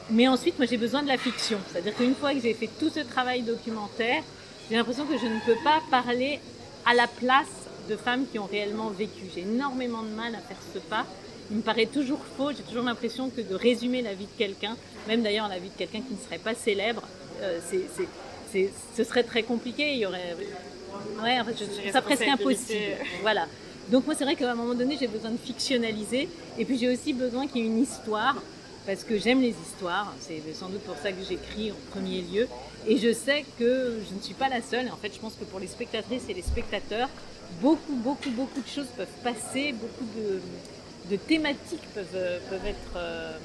Mais 0.10 0.28
ensuite, 0.28 0.58
moi, 0.58 0.68
j'ai 0.70 0.78
besoin 0.78 1.02
de 1.02 1.08
la 1.08 1.18
fiction. 1.18 1.60
C'est-à-dire 1.72 1.96
qu'une 1.96 2.16
fois 2.16 2.34
que 2.34 2.42
j'ai 2.42 2.54
fait 2.54 2.70
tout 2.80 2.90
ce 2.90 3.00
travail 3.00 3.42
documentaire, 3.42 4.24
j'ai 4.70 4.76
l'impression 4.76 5.06
que 5.06 5.18
je 5.18 5.26
ne 5.26 5.40
peux 5.46 5.62
pas 5.64 5.82
parler 5.90 6.40
à 6.86 6.94
la 6.94 7.08
place 7.08 7.48
de 7.90 7.96
femmes 7.96 8.26
qui 8.32 8.40
ont 8.40 8.46
réellement 8.46 8.90
vécu. 8.90 9.24
J'ai 9.34 9.42
énormément 9.42 10.04
de 10.04 10.10
mal 10.10 10.36
à 10.36 10.40
faire 10.40 10.58
ce 10.74 10.80
pas. 10.80 11.06
Il 11.52 11.58
me 11.58 11.62
paraît 11.62 11.86
toujours 11.86 12.20
faux. 12.38 12.52
J'ai 12.52 12.64
toujours 12.64 12.84
l'impression 12.84 13.30
que 13.30 13.42
de 13.42 13.56
résumer 13.56 14.02
la 14.02 14.14
vie 14.14 14.26
de 14.26 14.38
quelqu'un, 14.38 14.76
même 15.08 15.22
d'ailleurs 15.22 15.48
la 15.48 15.60
vie 15.60 15.70
de 15.70 15.78
quelqu'un 15.78 16.02
qui 16.02 16.14
ne 16.14 16.20
serait 16.20 16.38
pas 16.38 16.54
célèbre, 16.54 17.04
euh, 17.42 17.60
ce 18.96 19.04
serait 19.04 19.24
très 19.24 19.44
compliqué. 19.44 19.94
Il 19.94 20.00
y 20.00 20.06
aurait, 20.06 20.36
ouais, 21.22 21.40
en 21.40 21.46
fait, 21.46 21.56
je, 21.60 21.92
ça 21.92 22.02
presque 22.02 22.28
impossible. 22.28 22.80
Voilà. 23.22 23.48
Donc 23.90 24.06
moi 24.06 24.16
c'est 24.18 24.24
vrai 24.24 24.36
qu'à 24.36 24.50
un 24.50 24.56
moment 24.56 24.74
donné 24.74 24.96
j'ai 24.98 25.08
besoin 25.08 25.32
de 25.32 25.38
fictionnaliser 25.38 26.30
et 26.58 26.64
puis 26.64 26.78
j'ai 26.78 26.90
aussi 26.90 27.12
besoin 27.12 27.48
qu'il 27.48 27.62
y 27.62 27.64
ait 27.66 27.68
une 27.68 27.82
histoire 27.82 28.42
parce 28.86 29.04
que 29.04 29.18
j'aime 29.18 29.42
les 29.42 29.56
histoires, 29.66 30.14
c'est 30.20 30.42
sans 30.54 30.70
doute 30.70 30.82
pour 30.82 30.98
ça 30.98 31.12
que 31.12 31.24
j'écris 31.28 31.72
en 31.72 31.92
premier 31.92 32.22
lieu 32.22 32.48
et 32.88 32.98
je 32.98 33.14
sais 33.14 33.46
que 33.58 34.00
je 34.10 34.16
ne 34.16 34.22
suis 34.22 34.34
pas 34.34 34.50
la 34.50 34.62
seule 34.62 34.90
en 34.92 34.98
fait 34.98 35.14
je 35.14 35.20
pense 35.20 35.36
que 35.36 35.46
pour 35.46 35.60
les 35.60 35.68
spectatrices 35.68 36.28
et 36.30 36.34
les 36.34 36.42
spectateurs 36.42 37.10
beaucoup 37.62 37.96
beaucoup 37.96 38.30
beaucoup 38.32 38.62
de 38.62 38.68
choses 38.68 38.88
peuvent 38.98 39.08
passer, 39.24 39.74
beaucoup 39.74 40.06
de, 41.10 41.16
thématiques 41.18 41.84
peuvent, 41.94 42.16
être, 42.66 42.96
euh, 42.96 43.38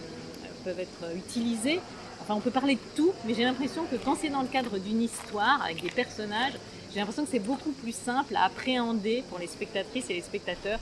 peuvent 0.65 0.81
être 0.81 1.17
utilisées. 1.17 1.81
Enfin, 2.21 2.35
on 2.35 2.41
peut 2.41 2.51
parler 2.51 2.75
de 2.75 2.81
tout, 2.97 3.13
mais 3.27 3.35
j'ai 3.35 3.45
l'impression 3.45 3.85
que 3.85 3.97
quand 3.97 4.17
c'est 4.21 4.29
dans 4.29 4.43
le 4.43 4.49
cadre 4.49 4.79
d'une 4.79 5.03
histoire, 5.03 5.63
avec 5.63 5.83
des 5.83 5.91
personnages, 5.91 6.55
j'ai 6.93 6.99
l'impression 6.99 7.25
que 7.25 7.31
c'est 7.31 7.39
beaucoup 7.39 7.73
plus 7.73 7.95
simple 7.95 8.37
à 8.37 8.45
appréhender 8.45 9.23
pour 9.29 9.39
les 9.39 9.47
spectatrices 9.47 10.09
et 10.11 10.15
les 10.15 10.23
spectateurs. 10.23 10.79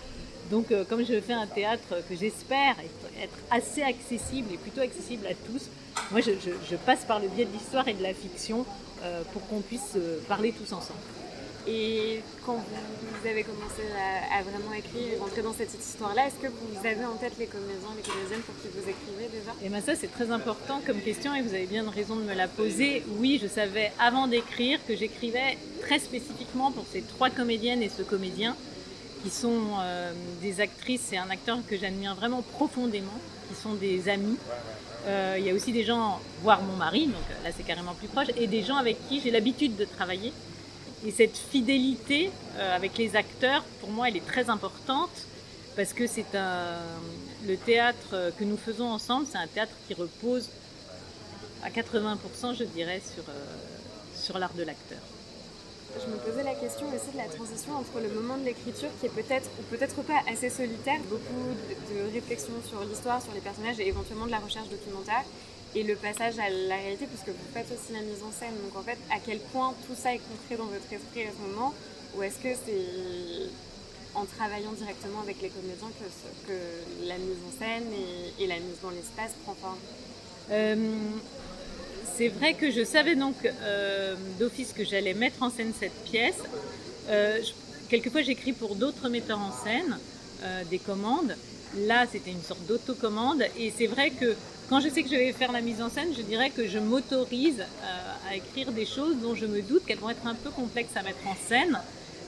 Donc, 0.51 0.71
euh, 0.71 0.85
comme 0.85 1.05
je 1.05 1.21
fais 1.21 1.33
un 1.33 1.47
théâtre 1.47 2.03
que 2.09 2.15
j'espère 2.15 2.77
être, 3.23 3.39
assez 3.51 3.83
accessible 3.83 4.53
et 4.53 4.57
plutôt 4.57 4.81
accessible 4.81 5.27
à 5.27 5.35
tous, 5.35 5.69
moi 6.11 6.21
je, 6.21 6.77
passe 6.77 7.05
par 7.05 7.21
le 7.21 7.29
biais 7.29 7.47
de 7.47 7.53
l'histoire 7.53 7.89
et 7.89 7.95
de 7.95 8.03
la 8.03 8.15
fiction 8.15 8.65
euh, 9.03 9.23
pour 9.33 9.47
qu'on 9.49 9.61
puisse 9.61 9.95
euh, 9.97 10.19
parler 10.29 10.53
tous 10.53 10.73
ensemble. 10.73 11.01
Et 11.69 12.21
quand 12.45 12.55
vous 12.55 13.29
avez 13.29 13.43
commencé 13.43 13.83
à, 14.33 14.41
vraiment 14.43 14.73
écrire 14.73 15.15
et 15.15 15.19
rentrer 15.19 15.43
dans 15.43 15.53
cette 15.53 15.75
histoire-là, 15.75 16.29
est-ce 16.29 16.37
que 16.37 16.47
vous 16.47 16.87
avez 16.87 17.05
en 17.05 17.17
tête 17.17 17.33
les 17.41 17.47
comédiens, 17.47 17.91
les 17.97 18.09
comédiennes 18.09 18.41
pour 18.43 18.55
qui 18.63 18.69
vous 18.69 18.89
écrivez 18.89 19.29
déjà? 19.33 19.51
Et 19.51 19.67
eh 19.67 19.69
bien 19.69 19.81
ça 19.81 19.97
c'est 19.97 20.13
très 20.13 20.31
important 20.31 20.81
comme 20.87 21.01
question 21.01 21.35
et 21.35 21.43
vous 21.43 21.55
avez 21.55 21.67
bien 21.67 21.91
raison 21.91 22.15
de 22.15 22.23
me 22.23 22.35
la 22.35 22.47
poser. 22.47 23.03
Oui, 23.19 23.41
je 23.43 23.49
savais 23.49 23.91
avant 23.99 24.29
d'écrire 24.29 24.79
que 24.87 24.95
j'écrivais 24.95 25.59
très 25.81 25.99
spécifiquement 25.99 26.71
pour 26.71 26.85
ces 26.93 27.03
trois 27.03 27.31
comédiennes 27.31 27.83
et 27.83 27.89
ce 27.89 28.03
comédien 28.03 28.55
qui 29.23 29.31
sont 29.31 29.79
euh, 29.81 30.13
des 30.41 30.61
actrices 30.61 31.13
et 31.13 31.19
un 31.19 31.31
acteur 31.31 31.59
que 31.69 31.77
j'admire 31.77 32.15
vraiment 32.15 32.43
profondément, 32.43 33.19
qui 33.49 33.61
sont 33.61 33.75
des 33.75 34.09
amis. 34.09 34.37
Euh, 35.07 35.37
il 35.39 35.47
y 35.47 35.51
a 35.51 35.55
aussi 35.55 35.73
des 35.73 35.85
gens, 35.85 36.21
voire 36.43 36.63
mon 36.63 36.77
mari, 36.77 37.07
donc 37.07 37.23
là 37.45 37.51
c'est 37.57 37.63
carrément 37.63 37.95
plus 37.95 38.09
proche, 38.09 38.29
et 38.37 38.47
des 38.47 38.63
gens 38.63 38.77
avec 38.77 38.97
qui 39.09 39.21
j'ai 39.21 39.31
l'habitude 39.31 39.77
de 39.77 39.85
travailler 39.85 40.33
et 41.05 41.11
cette 41.11 41.37
fidélité 41.37 42.31
euh, 42.57 42.75
avec 42.75 42.97
les 42.99 43.17
acteurs, 43.17 43.63
pour 43.81 43.91
moi, 43.91 44.09
elle 44.09 44.17
est 44.17 44.27
très 44.27 44.51
importante 44.51 45.11
parce 45.77 45.93
que 45.93 46.07
c'est 46.07 46.25
le 46.33 47.57
théâtre 47.59 48.33
que 48.39 48.45
nous 48.45 48.57
faisons 48.57 48.89
ensemble, 48.89 49.27
c'est 49.31 49.37
un 49.37 49.47
théâtre 49.47 49.75
qui 49.87 49.95
repose 49.95 50.49
à 51.63 51.69
80%, 51.69 52.57
je 52.57 52.65
dirais, 52.65 53.03
euh, 53.19 53.23
sur 54.17 54.39
l'art 54.39 54.55
de 54.55 54.63
l'acteur. 54.63 54.99
Je 55.95 56.11
me 56.11 56.17
posais 56.19 56.43
la 56.43 56.55
question 56.55 56.87
aussi 56.89 57.13
de 57.13 57.17
la 57.17 57.29
transition 57.29 57.73
entre 57.77 58.01
le 58.01 58.09
moment 58.09 58.37
de 58.37 58.45
l'écriture 58.45 58.91
qui 59.01 59.07
est 59.07 59.15
peut-être 59.15 59.49
ou 59.59 59.63
peut-être 59.71 60.03
pas 60.03 60.21
assez 60.31 60.51
solitaire, 60.51 61.01
beaucoup 61.09 61.55
de, 61.55 61.95
de 61.95 62.13
réflexion 62.13 62.53
sur 62.69 62.81
l'histoire, 62.85 63.23
sur 63.23 63.33
les 63.33 63.41
personnages 63.41 63.81
et 63.81 63.89
éventuellement 63.89 64.27
de 64.27 64.33
la 64.33 64.41
recherche 64.41 64.69
documentaire, 64.69 65.25
et 65.75 65.83
le 65.83 65.97
passage 65.97 66.39
à 66.39 66.49
la 66.49 66.77
réalité, 66.77 67.07
puisque 67.07 67.29
vous 67.29 67.49
faites 67.53 67.67
aussi 67.71 67.93
la 67.93 68.01
mise 68.01 68.23
en 68.23 68.33
scène. 68.33 68.55
Donc 68.65 68.77
en 68.77 68.83
fait, 68.83 68.99
à 69.11 69.19
quel 69.25 69.39
point 69.53 69.75
tout 69.87 69.95
ça 69.95 70.15
est 70.15 70.21
concret 70.21 70.57
dans 70.57 70.71
votre 70.71 70.91
esprit 70.91 71.23
à 71.23 71.31
ce 71.33 71.49
moment, 71.49 71.75
ou 72.17 72.23
est-ce 72.23 72.39
que 72.39 72.55
c'est 72.65 73.51
en 74.15 74.25
travaillant 74.25 74.73
directement 74.73 75.21
avec 75.21 75.43
les 75.43 75.51
comédiens 75.51 75.91
que, 76.01 76.49
que 76.49 76.59
la 77.07 77.19
mise 77.19 77.37
en 77.47 77.59
scène 77.59 77.85
et, 78.39 78.47
la 78.47 78.57
mise 78.57 78.81
dans 78.83 78.91
l'espace 78.91 79.33
prend 79.45 79.55
forme? 79.55 79.79
Euh, 80.51 80.77
C'est 82.15 82.29
vrai 82.29 82.55
que 82.55 82.71
je 82.71 82.85
savais 82.85 83.15
donc 83.15 83.35
euh, 83.45 84.15
d'office 84.39 84.73
que 84.73 84.85
j'allais 84.85 85.15
mettre 85.15 85.43
en 85.43 85.51
scène 85.51 85.73
cette 85.79 86.05
pièce. 86.05 86.43
Euh, 87.09 87.41
quelquefois, 87.89 88.23
j'écris 88.23 88.53
pour 88.53 88.75
d'autres 88.75 89.09
metteurs 89.09 89.41
en 89.41 89.53
scène 89.53 89.99
des 90.71 90.79
commandes. 90.79 91.35
Là, 91.87 92.05
c'était 92.11 92.31
une 92.31 92.43
sorte 92.43 92.65
d'autocommande. 92.67 93.43
Et 93.59 93.73
c'est 93.77 93.87
vrai 93.87 94.11
que 94.11 94.37
quand 94.69 94.81
je 94.81 94.89
sais 94.89 95.05
que 95.05 95.09
je 95.09 95.15
vais 95.15 95.33
faire 95.33 95.53
la 95.53 95.61
mise 95.61 95.81
en 95.81 95.89
scène, 95.89 96.09
je 96.17 96.23
dirais 96.23 96.51
que 96.51 96.67
je 96.67 96.79
m'autorise 96.79 97.61
euh, 97.61 98.31
à 98.31 98.35
écrire 98.35 98.73
des 98.73 98.85
choses 98.85 99.17
dont 99.23 99.35
je 99.35 99.47
me 99.47 99.63
doute 99.63 99.85
qu'elles 99.87 99.99
vont 99.99 100.11
être 100.11 100.27
un 100.27 100.35
peu 100.35 100.51
complexes 100.51 100.97
à 100.97 101.03
mettre 101.03 101.25
en 101.27 101.37
scène. 101.49 101.79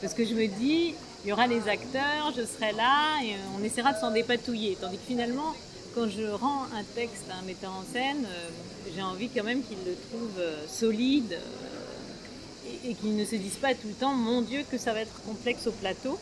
Parce 0.00 0.14
que 0.14 0.24
je 0.24 0.34
me 0.34 0.46
dis, 0.46 0.94
il 1.24 1.28
y 1.28 1.32
aura 1.32 1.48
les 1.48 1.68
acteurs, 1.68 2.32
je 2.36 2.42
serai 2.42 2.72
là 2.72 3.20
et 3.24 3.34
on 3.58 3.64
essaiera 3.64 3.92
de 3.92 3.98
s'en 3.98 4.12
dépatouiller. 4.12 4.78
Tandis 4.80 4.98
que 4.98 5.06
finalement, 5.06 5.52
quand 5.98 6.08
je 6.08 6.28
rends 6.30 6.62
un 6.76 6.84
texte 6.94 7.24
à 7.28 7.38
un 7.38 7.42
metteur 7.42 7.72
en 7.72 7.82
scène, 7.92 8.24
euh, 8.24 8.48
j'ai 8.94 9.02
envie 9.02 9.28
quand 9.30 9.42
même 9.42 9.64
qu'il 9.64 9.78
le 9.78 9.96
trouve 10.08 10.38
euh, 10.38 10.54
solide 10.68 11.36
et, 12.84 12.94
qu'il 12.94 13.16
ne 13.16 13.24
se 13.24 13.34
dise 13.34 13.56
pas 13.56 13.74
tout 13.74 13.88
le 13.88 13.94
temps, 13.94 14.14
mon 14.14 14.42
Dieu, 14.42 14.60
que 14.70 14.78
ça 14.78 14.92
va 14.92 15.00
être 15.00 15.20
complexe 15.22 15.66
au 15.66 15.72
plateau. 15.72 16.16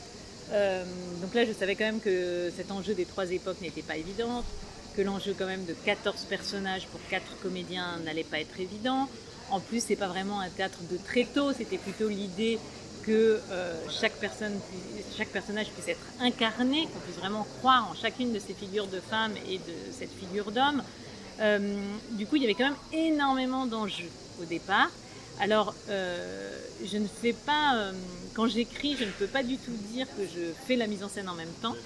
donc 1.20 1.34
là, 1.34 1.44
je 1.44 1.52
savais 1.52 1.74
quand 1.74 1.84
même 1.84 2.00
que 2.00 2.50
cet 2.56 2.70
enjeu 2.70 2.94
des 2.94 3.04
trois 3.04 3.30
époques 3.30 3.60
n'était 3.60 3.82
pas 3.82 3.96
évident 3.96 4.44
que 4.96 5.02
l'enjeu 5.02 5.34
quand 5.38 5.46
même 5.46 5.66
de 5.66 5.74
14 5.84 6.22
personnages 6.22 6.86
pour 6.86 7.00
4 7.10 7.22
comédiens 7.42 7.98
n'allait 8.04 8.24
pas 8.24 8.40
être 8.40 8.58
évident. 8.58 9.08
En 9.50 9.60
plus, 9.60 9.84
c'est 9.84 9.96
pas 9.96 10.08
vraiment 10.08 10.40
un 10.40 10.48
théâtre 10.48 10.78
de 10.90 10.96
tréteau, 10.96 11.52
c'était 11.52 11.76
plutôt 11.76 12.08
l'idée 12.08 12.58
que 13.06 13.40
euh, 13.50 13.74
chaque, 13.88 14.14
personne, 14.14 14.58
chaque 15.16 15.28
personnage 15.28 15.68
puisse 15.68 15.88
être 15.88 16.04
incarné, 16.20 16.88
qu'on 16.92 16.98
puisse 17.00 17.16
vraiment 17.16 17.46
croire 17.58 17.88
en 17.90 17.94
chacune 17.94 18.32
de 18.32 18.40
ces 18.40 18.52
figures 18.52 18.88
de 18.88 19.00
femmes 19.00 19.34
et 19.48 19.58
de 19.58 19.92
cette 19.92 20.10
figure 20.10 20.50
d'homme. 20.50 20.82
Euh, 21.40 21.76
du 22.12 22.26
coup, 22.26 22.36
il 22.36 22.42
y 22.42 22.44
avait 22.44 22.54
quand 22.54 22.64
même 22.64 22.76
énormément 22.92 23.66
d'enjeux 23.66 24.10
au 24.42 24.44
départ. 24.44 24.90
Alors, 25.38 25.74
euh, 25.88 26.50
je 26.84 26.96
ne 26.96 27.06
fais 27.06 27.34
pas, 27.34 27.90
quand 28.34 28.48
j'écris, 28.48 28.96
je 28.98 29.04
ne 29.04 29.10
peux 29.10 29.26
pas 29.26 29.42
du 29.42 29.56
tout 29.58 29.76
dire 29.92 30.06
que 30.16 30.22
je 30.22 30.52
fais 30.66 30.76
la 30.76 30.86
mise 30.86 31.04
en 31.04 31.08
scène 31.08 31.28
en 31.28 31.34
même 31.34 31.52
temps. 31.62 31.76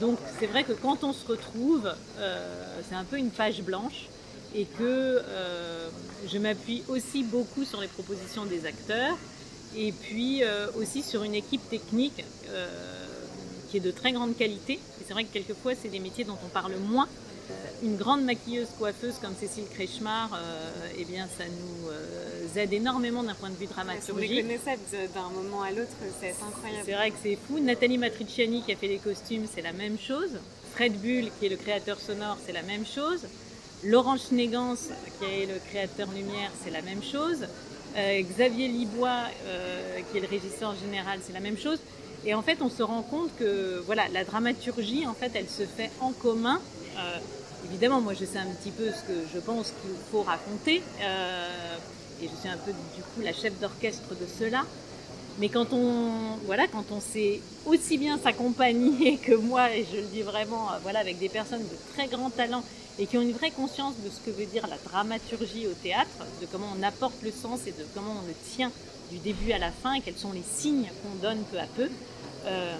Donc 0.00 0.18
c'est 0.38 0.46
vrai 0.46 0.62
que 0.64 0.72
quand 0.72 1.02
on 1.02 1.12
se 1.12 1.26
retrouve, 1.26 1.90
c'est 2.88 2.94
un 2.94 3.04
peu 3.04 3.16
une 3.16 3.30
page 3.30 3.62
blanche 3.62 4.08
et 4.54 4.66
que 4.66 5.22
je 6.30 6.38
m'appuie 6.38 6.82
aussi 6.88 7.22
beaucoup 7.22 7.64
sur 7.64 7.80
les 7.80 7.88
propositions 7.88 8.44
des 8.44 8.66
acteurs 8.66 9.16
et 9.76 9.92
puis 9.92 10.42
euh, 10.42 10.66
aussi 10.76 11.02
sur 11.02 11.22
une 11.22 11.34
équipe 11.34 11.68
technique 11.68 12.24
qui 13.70 13.78
est 13.78 13.80
de 13.80 13.90
très 13.90 14.12
grande 14.12 14.36
qualité. 14.36 14.74
Et 14.74 15.04
c'est 15.06 15.14
vrai 15.14 15.24
que 15.24 15.32
quelquefois 15.32 15.72
c'est 15.74 15.88
des 15.88 15.98
métiers 15.98 16.24
dont 16.24 16.38
on 16.44 16.48
parle 16.48 16.76
moins 16.76 17.08
une 17.82 17.96
grande 17.96 18.22
maquilleuse 18.22 18.68
coiffeuse 18.78 19.14
comme 19.20 19.34
Cécile 19.38 19.64
Kretschmar, 19.74 20.30
euh, 20.34 20.70
eh 20.98 21.04
bien, 21.04 21.26
ça 21.26 21.44
nous 21.44 21.88
euh, 21.88 22.60
aide 22.60 22.72
énormément 22.72 23.22
d'un 23.22 23.34
point 23.34 23.50
de 23.50 23.56
vue 23.56 23.66
dramaturgique. 23.66 24.44
Vous 24.44 24.64
ça 24.64 24.76
d'un 25.14 25.28
moment 25.30 25.62
à 25.62 25.70
l'autre, 25.70 25.90
c'est 26.20 26.34
incroyable. 26.46 26.84
C'est 26.84 26.92
vrai 26.92 27.10
que 27.10 27.16
c'est 27.22 27.36
fou. 27.36 27.58
Nathalie 27.58 27.98
Matriciani 27.98 28.62
qui 28.62 28.72
a 28.72 28.76
fait 28.76 28.88
les 28.88 28.98
costumes, 28.98 29.46
c'est 29.52 29.62
la 29.62 29.72
même 29.72 29.98
chose. 29.98 30.38
Fred 30.74 30.92
Bull 31.00 31.30
qui 31.38 31.46
est 31.46 31.48
le 31.48 31.56
créateur 31.56 31.98
sonore, 31.98 32.38
c'est 32.46 32.52
la 32.52 32.62
même 32.62 32.86
chose. 32.86 33.26
Laurent 33.84 34.16
Schnegans 34.16 34.76
qui 35.18 35.24
est 35.24 35.46
le 35.46 35.58
créateur 35.68 36.08
lumière, 36.12 36.52
c'est 36.62 36.70
la 36.70 36.82
même 36.82 37.02
chose. 37.02 37.46
Euh, 37.96 38.22
Xavier 38.22 38.68
Libois 38.68 39.24
qui 40.10 40.18
est 40.18 40.20
le 40.20 40.28
régisseur 40.28 40.74
général, 40.74 41.20
c'est 41.22 41.32
la 41.32 41.40
même 41.40 41.58
chose. 41.58 41.78
Et 42.24 42.34
en 42.34 42.42
fait, 42.42 42.58
on 42.60 42.70
se 42.70 42.82
rend 42.82 43.02
compte 43.02 43.30
que 43.38 43.82
voilà, 43.86 44.04
la 44.12 44.24
dramaturgie, 44.24 45.06
en 45.06 45.14
fait, 45.14 45.32
elle 45.34 45.48
se 45.48 45.64
fait 45.64 45.90
en 46.00 46.12
commun 46.12 46.60
évidemment, 47.64 48.00
moi 48.00 48.14
je 48.14 48.24
sais 48.24 48.38
un 48.38 48.46
petit 48.46 48.70
peu 48.70 48.86
ce 48.86 49.02
que 49.02 49.18
je 49.32 49.38
pense 49.40 49.68
qu'il 49.68 49.96
faut 50.10 50.22
raconter, 50.22 50.82
euh, 51.02 51.76
et 52.22 52.28
je 52.28 52.40
suis 52.40 52.48
un 52.48 52.56
peu 52.56 52.72
du 52.72 53.02
coup 53.02 53.22
la 53.22 53.32
chef 53.32 53.58
d'orchestre 53.60 54.10
de 54.10 54.26
cela. 54.38 54.62
Mais 55.38 55.48
quand 55.48 55.72
on, 55.72 56.36
voilà, 56.44 56.66
quand 56.68 56.84
on 56.90 57.00
sait 57.00 57.40
aussi 57.64 57.96
bien 57.96 58.18
s'accompagner 58.18 59.16
que 59.22 59.34
moi, 59.34 59.74
et 59.74 59.86
je 59.90 59.96
le 59.96 60.06
dis 60.06 60.22
vraiment, 60.22 60.70
euh, 60.70 60.76
voilà, 60.82 60.98
avec 60.98 61.18
des 61.18 61.28
personnes 61.28 61.62
de 61.62 61.94
très 61.94 62.06
grand 62.08 62.30
talent 62.30 62.62
et 62.98 63.06
qui 63.06 63.16
ont 63.18 63.22
une 63.22 63.32
vraie 63.32 63.50
conscience 63.50 63.94
de 64.04 64.10
ce 64.10 64.20
que 64.20 64.30
veut 64.30 64.46
dire 64.46 64.66
la 64.66 64.76
dramaturgie 64.78 65.66
au 65.66 65.72
théâtre, 65.72 66.10
de 66.40 66.46
comment 66.46 66.68
on 66.78 66.82
apporte 66.82 67.22
le 67.22 67.30
sens 67.30 67.60
et 67.66 67.72
de 67.72 67.84
comment 67.94 68.16
on 68.22 68.26
le 68.26 68.34
tient 68.54 68.70
du 69.10 69.18
début 69.18 69.52
à 69.52 69.58
la 69.58 69.70
fin 69.70 69.94
et 69.94 70.00
quels 70.00 70.16
sont 70.16 70.32
les 70.32 70.42
signes 70.42 70.90
qu'on 71.02 71.14
donne 71.22 71.42
peu 71.50 71.58
à 71.58 71.66
peu. 71.66 71.88
Euh, 72.46 72.76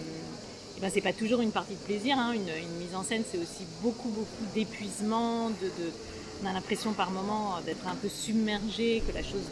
ben 0.80 0.90
c'est 0.92 1.00
pas 1.00 1.12
toujours 1.12 1.40
une 1.40 1.52
partie 1.52 1.74
de 1.74 1.80
plaisir. 1.80 2.18
Hein. 2.18 2.32
Une, 2.32 2.84
mise 2.84 2.94
en 2.94 3.04
scène, 3.04 3.22
c'est 3.30 3.38
aussi 3.38 3.64
beaucoup, 3.82 4.08
beaucoup 4.08 4.44
d'épuisement. 4.54 5.50
De, 5.50 5.70
on 6.42 6.46
a 6.46 6.52
l'impression 6.52 6.92
par 6.92 7.10
moments 7.10 7.60
d'être 7.64 7.86
un 7.86 7.94
peu 7.94 8.08
submergé, 8.08 9.02
que 9.06 9.14
la 9.14 9.22
chose 9.22 9.42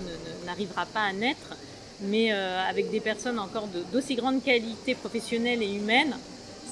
n'arrivera 0.45 0.87
pas 0.87 1.03
à 1.03 1.13
naître 1.13 1.57
mais 2.03 2.33
euh, 2.33 2.63
avec 2.69 2.91
des 2.91 3.01
personnes 3.01 3.39
encore 3.39 3.69
d'aussi 3.93 4.15
grande 4.15 4.43
qualité 4.43 4.95
professionnelle 4.95 5.63
et 5.63 5.75
humaine, 5.75 6.17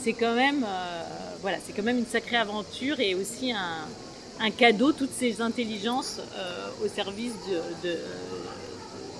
c'est 0.03 0.13
quand 0.13 0.35
même 0.35 0.65
euh, 0.67 1.03
voilà, 1.41 1.59
c'est 1.65 1.73
quand 1.73 1.83
même 1.83 1.99
une 1.99 2.07
sacrée 2.07 2.37
aventure 2.37 2.99
et 3.01 3.15
aussi 3.15 3.53
un, 3.53 3.87
un 4.41 4.51
cadeau, 4.51 4.93
toutes 4.93 5.13
ces 5.13 5.41
intelligences 5.41 6.21
euh, 6.37 6.69
au 6.85 6.89
service 6.89 7.33
de, 7.49 7.89
de, 7.89 7.95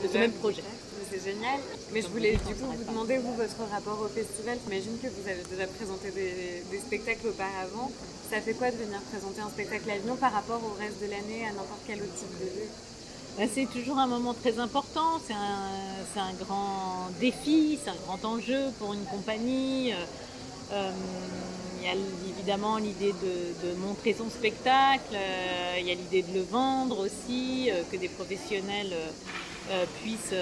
de 0.03 0.13
ce 0.13 0.19
même 0.19 0.33
projet. 0.33 0.63
C'est 1.11 1.25
génial. 1.25 1.59
Mais 1.93 2.03
je 2.03 2.09
voulais 2.09 2.33
du 2.33 2.55
coup 2.55 2.67
vous 2.67 2.85
demander, 2.85 3.19
vous, 3.19 3.35
votre 3.35 3.71
rapport 3.71 3.99
au 4.03 4.09
festival. 4.09 4.59
J'imagine 4.65 4.99
que 5.01 5.07
vous 5.07 5.29
avez 5.29 5.43
déjà 5.51 5.67
présenté 5.67 6.11
des, 6.11 6.63
des, 6.71 6.79
spectacles 6.79 7.29
auparavant. 7.29 7.91
Ça 8.31 8.41
fait 8.41 8.53
quoi 8.53 8.71
de 8.71 8.77
venir 8.77 9.01
présenter 9.11 9.41
un 9.41 9.49
spectacle 9.49 9.91
à 9.91 9.97
Lyon 9.97 10.17
par 10.17 10.33
rapport 10.33 10.61
au 10.63 10.79
reste 10.79 11.01
de 11.01 11.07
l'année 11.07 11.47
à 11.47 11.53
n'importe 11.53 11.81
quel 11.87 11.99
autre 12.03 12.15
type 12.15 12.39
de 12.41 12.45
lieu 12.45 12.69
bah, 13.39 13.45
c'est 13.55 13.67
toujours 13.67 13.99
un 13.99 14.09
moment 14.09 14.35
très 14.35 14.59
important, 14.59 15.21
c'est 15.25 15.33
un, 15.33 16.33
grand 16.41 17.09
défi, 17.21 17.79
c'est 17.81 17.91
un 17.91 17.95
grand 18.05 18.35
enjeu 18.35 18.73
pour 18.81 18.95
une 18.95 19.05
compagnie. 19.05 19.93
Euh, 20.73 20.75
euh, 20.75 20.91
il 21.81 21.87
y 21.87 21.91
a 21.91 21.95
évidemment 22.37 22.77
l'idée 22.77 23.13
de, 23.13 23.75
montrer 23.87 24.13
son 24.13 24.29
spectacle, 24.29 25.15
euh, 25.15 25.77
il 25.79 25.87
y 25.87 25.93
a 25.93 25.95
l'idée 25.95 26.23
de 26.23 26.35
le 26.35 26.43
vendre 26.43 27.07
aussi, 27.07 27.71
que 27.91 27.97
des 27.97 28.09
professionnels 28.09 28.95
puissent 30.03 30.35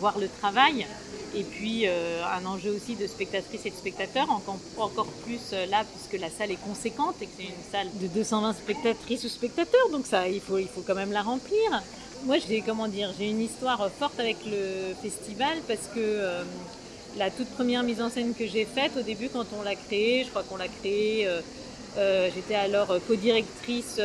voir 0.00 0.18
le 0.18 0.28
travail. 0.28 0.86
Et 1.34 1.44
puis 1.44 1.86
un 1.86 2.44
enjeu 2.46 2.72
aussi 2.72 2.96
de 2.96 3.06
spectatrices 3.06 3.64
et 3.64 3.70
de 3.70 3.76
spectateurs, 3.76 4.28
encore, 4.76 5.06
plus 5.24 5.52
là 5.70 5.84
puisque 5.84 6.20
la 6.20 6.30
salle 6.30 6.50
est 6.50 6.62
conséquente 6.62 7.14
et 7.22 7.26
que 7.26 7.32
c'est 7.38 7.44
une 7.44 7.70
salle 7.70 7.88
de 8.00 8.08
220 8.08 8.52
spectatrices 8.54 9.24
ou 9.24 9.28
spectateurs, 9.28 9.88
donc 9.92 10.04
ça 10.04 10.28
il 10.28 10.40
faut, 10.40 10.58
il 10.58 10.68
faut 10.68 10.82
quand 10.84 10.96
même 10.96 11.12
la 11.12 11.22
remplir. 11.22 11.80
Moi, 12.24 12.38
j'ai 12.38 12.60
comment 12.60 12.88
dire, 12.88 13.12
j'ai 13.16 13.30
une 13.30 13.40
histoire 13.40 13.88
forte 13.98 14.18
avec 14.18 14.38
le 14.46 14.94
festival 15.00 15.58
parce 15.68 15.86
que 15.94 16.00
euh, 16.00 16.42
la 17.16 17.30
toute 17.30 17.48
première 17.50 17.82
mise 17.82 18.00
en 18.00 18.10
scène 18.10 18.34
que 18.34 18.46
j'ai 18.46 18.64
faite 18.64 18.92
au 18.98 19.02
début, 19.02 19.28
quand 19.28 19.46
on 19.58 19.62
l'a 19.62 19.74
créé, 19.74 20.24
je 20.24 20.30
crois 20.30 20.42
qu'on 20.42 20.56
l'a 20.56 20.68
créé. 20.68 21.26
Euh, 21.26 21.40
euh, 21.98 22.28
j'étais 22.34 22.54
alors 22.54 22.88
co-directrice 23.08 23.98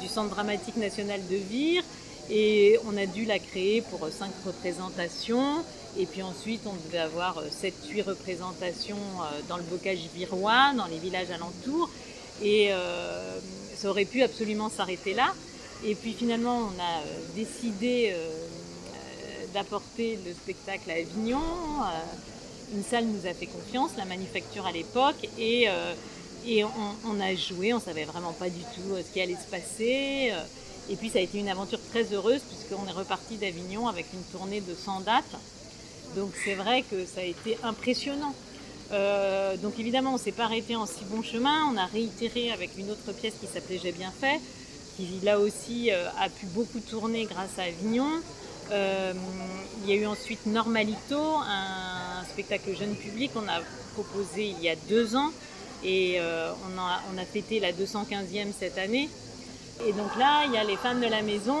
du 0.00 0.06
Centre 0.08 0.30
dramatique 0.30 0.76
national 0.76 1.20
de 1.28 1.36
Vire 1.36 1.82
et 2.30 2.78
on 2.86 2.96
a 2.96 3.06
dû 3.06 3.24
la 3.24 3.40
créer 3.40 3.82
pour 3.82 4.08
cinq 4.08 4.30
représentations. 4.46 5.64
Et 5.98 6.06
puis 6.06 6.22
ensuite, 6.22 6.62
on 6.66 6.74
devait 6.86 6.98
avoir 6.98 7.42
7-8 7.44 8.02
représentations 8.02 8.96
dans 9.48 9.56
le 9.56 9.64
bocage 9.64 9.98
virois, 10.14 10.72
dans 10.76 10.86
les 10.86 10.98
villages 10.98 11.30
alentours. 11.30 11.90
Et 12.42 12.70
ça 13.76 13.90
aurait 13.90 14.04
pu 14.04 14.22
absolument 14.22 14.70
s'arrêter 14.70 15.12
là. 15.12 15.32
Et 15.86 15.94
puis 15.94 16.12
finalement, 16.12 16.70
on 16.74 16.80
a 16.80 17.00
euh, 17.00 17.20
décidé 17.34 18.10
euh, 18.10 18.16
euh, 18.16 19.46
d'apporter 19.52 20.18
le 20.24 20.32
spectacle 20.32 20.90
à 20.90 20.94
Avignon. 20.94 21.42
Une 22.74 22.82
salle 22.82 23.06
nous 23.06 23.26
a 23.26 23.34
fait 23.34 23.46
confiance, 23.46 23.92
la 23.96 24.04
manufacture 24.04 24.66
à 24.66 24.72
l'époque, 24.72 25.28
et, 25.38 25.68
et 26.46 26.64
on, 26.64 27.20
a 27.20 27.34
joué, 27.34 27.72
on 27.72 27.80
savait 27.80 28.04
vraiment 28.04 28.32
pas 28.32 28.50
du 28.50 28.60
tout 28.60 28.96
ce 28.96 29.12
qui 29.12 29.20
allait 29.20 29.36
se 29.36 29.50
passer. 29.50 30.32
Et 30.90 30.96
puis 30.96 31.08
ça 31.08 31.18
a 31.18 31.22
été 31.22 31.38
une 31.38 31.48
aventure 31.48 31.78
très 31.90 32.12
heureuse 32.12 32.40
puisqu'on 32.40 32.86
est 32.86 32.92
reparti 32.92 33.36
d'Avignon 33.36 33.86
avec 33.88 34.06
une 34.12 34.22
tournée 34.36 34.60
de 34.60 34.74
100 34.74 35.00
dates. 35.00 35.36
Donc 36.16 36.32
c'est 36.44 36.54
vrai 36.54 36.82
que 36.82 37.06
ça 37.06 37.20
a 37.20 37.24
été 37.24 37.56
impressionnant. 37.62 38.34
donc 39.62 39.78
évidemment, 39.78 40.14
on 40.14 40.18
s'est 40.18 40.32
pas 40.32 40.44
arrêté 40.44 40.74
en 40.74 40.86
si 40.86 41.04
bon 41.04 41.22
chemin. 41.22 41.70
On 41.72 41.76
a 41.76 41.86
réitéré 41.86 42.50
avec 42.50 42.70
une 42.76 42.90
autre 42.90 43.12
pièce 43.12 43.34
qui 43.40 43.46
s'appelait 43.46 43.78
J'ai 43.82 43.92
bien 43.92 44.12
fait 44.20 44.40
qui 44.96 45.20
là 45.22 45.38
aussi 45.38 45.90
euh, 45.90 46.08
a 46.20 46.28
pu 46.28 46.46
beaucoup 46.46 46.80
tourner 46.80 47.24
grâce 47.24 47.58
à 47.58 47.62
Avignon. 47.62 48.08
Euh, 48.70 49.12
il 49.82 49.90
y 49.90 49.92
a 49.92 50.00
eu 50.00 50.06
ensuite 50.06 50.46
Normalito, 50.46 51.18
un 51.18 52.03
spectacle 52.34 52.76
jeune 52.76 52.96
public 52.96 53.32
qu'on 53.32 53.48
a 53.48 53.60
proposé 53.94 54.46
il 54.46 54.60
y 54.60 54.68
a 54.68 54.74
deux 54.88 55.14
ans 55.14 55.30
et 55.84 56.16
euh, 56.18 56.50
on, 56.66 56.78
a, 56.80 57.00
on, 57.12 57.18
a, 57.18 57.24
fêté 57.24 57.60
la 57.60 57.70
215e 57.72 58.48
cette 58.58 58.76
année. 58.78 59.08
Et 59.86 59.92
donc 59.92 60.16
là, 60.18 60.42
il 60.46 60.52
y 60.52 60.56
a 60.56 60.64
les 60.64 60.76
femmes 60.76 61.00
de 61.00 61.06
la 61.06 61.22
maison. 61.22 61.56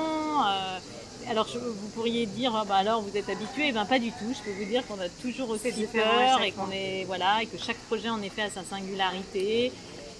alors 1.30 1.46
vous 1.54 1.88
pourriez 1.94 2.26
dire, 2.26 2.52
ah, 2.56 2.64
bah 2.66 2.76
alors 2.76 3.02
vous 3.02 3.16
êtes 3.16 3.28
habitués, 3.28 3.70
ben 3.72 3.84
pas 3.84 4.00
du 4.00 4.10
tout. 4.10 4.32
Je 4.36 4.42
peux 4.42 4.56
vous 4.58 4.68
dire 4.68 4.84
qu'on 4.86 5.00
a 5.00 5.08
toujours 5.22 5.50
aussi 5.50 5.70
peur 5.92 6.42
et 6.42 6.50
qu'on 6.52 6.70
est 6.72 7.04
voilà 7.06 7.42
et 7.42 7.46
que 7.46 7.58
chaque 7.58 7.78
projet 7.88 8.08
en 8.08 8.22
effet 8.22 8.42
a 8.42 8.50
sa 8.50 8.64
singularité 8.64 9.72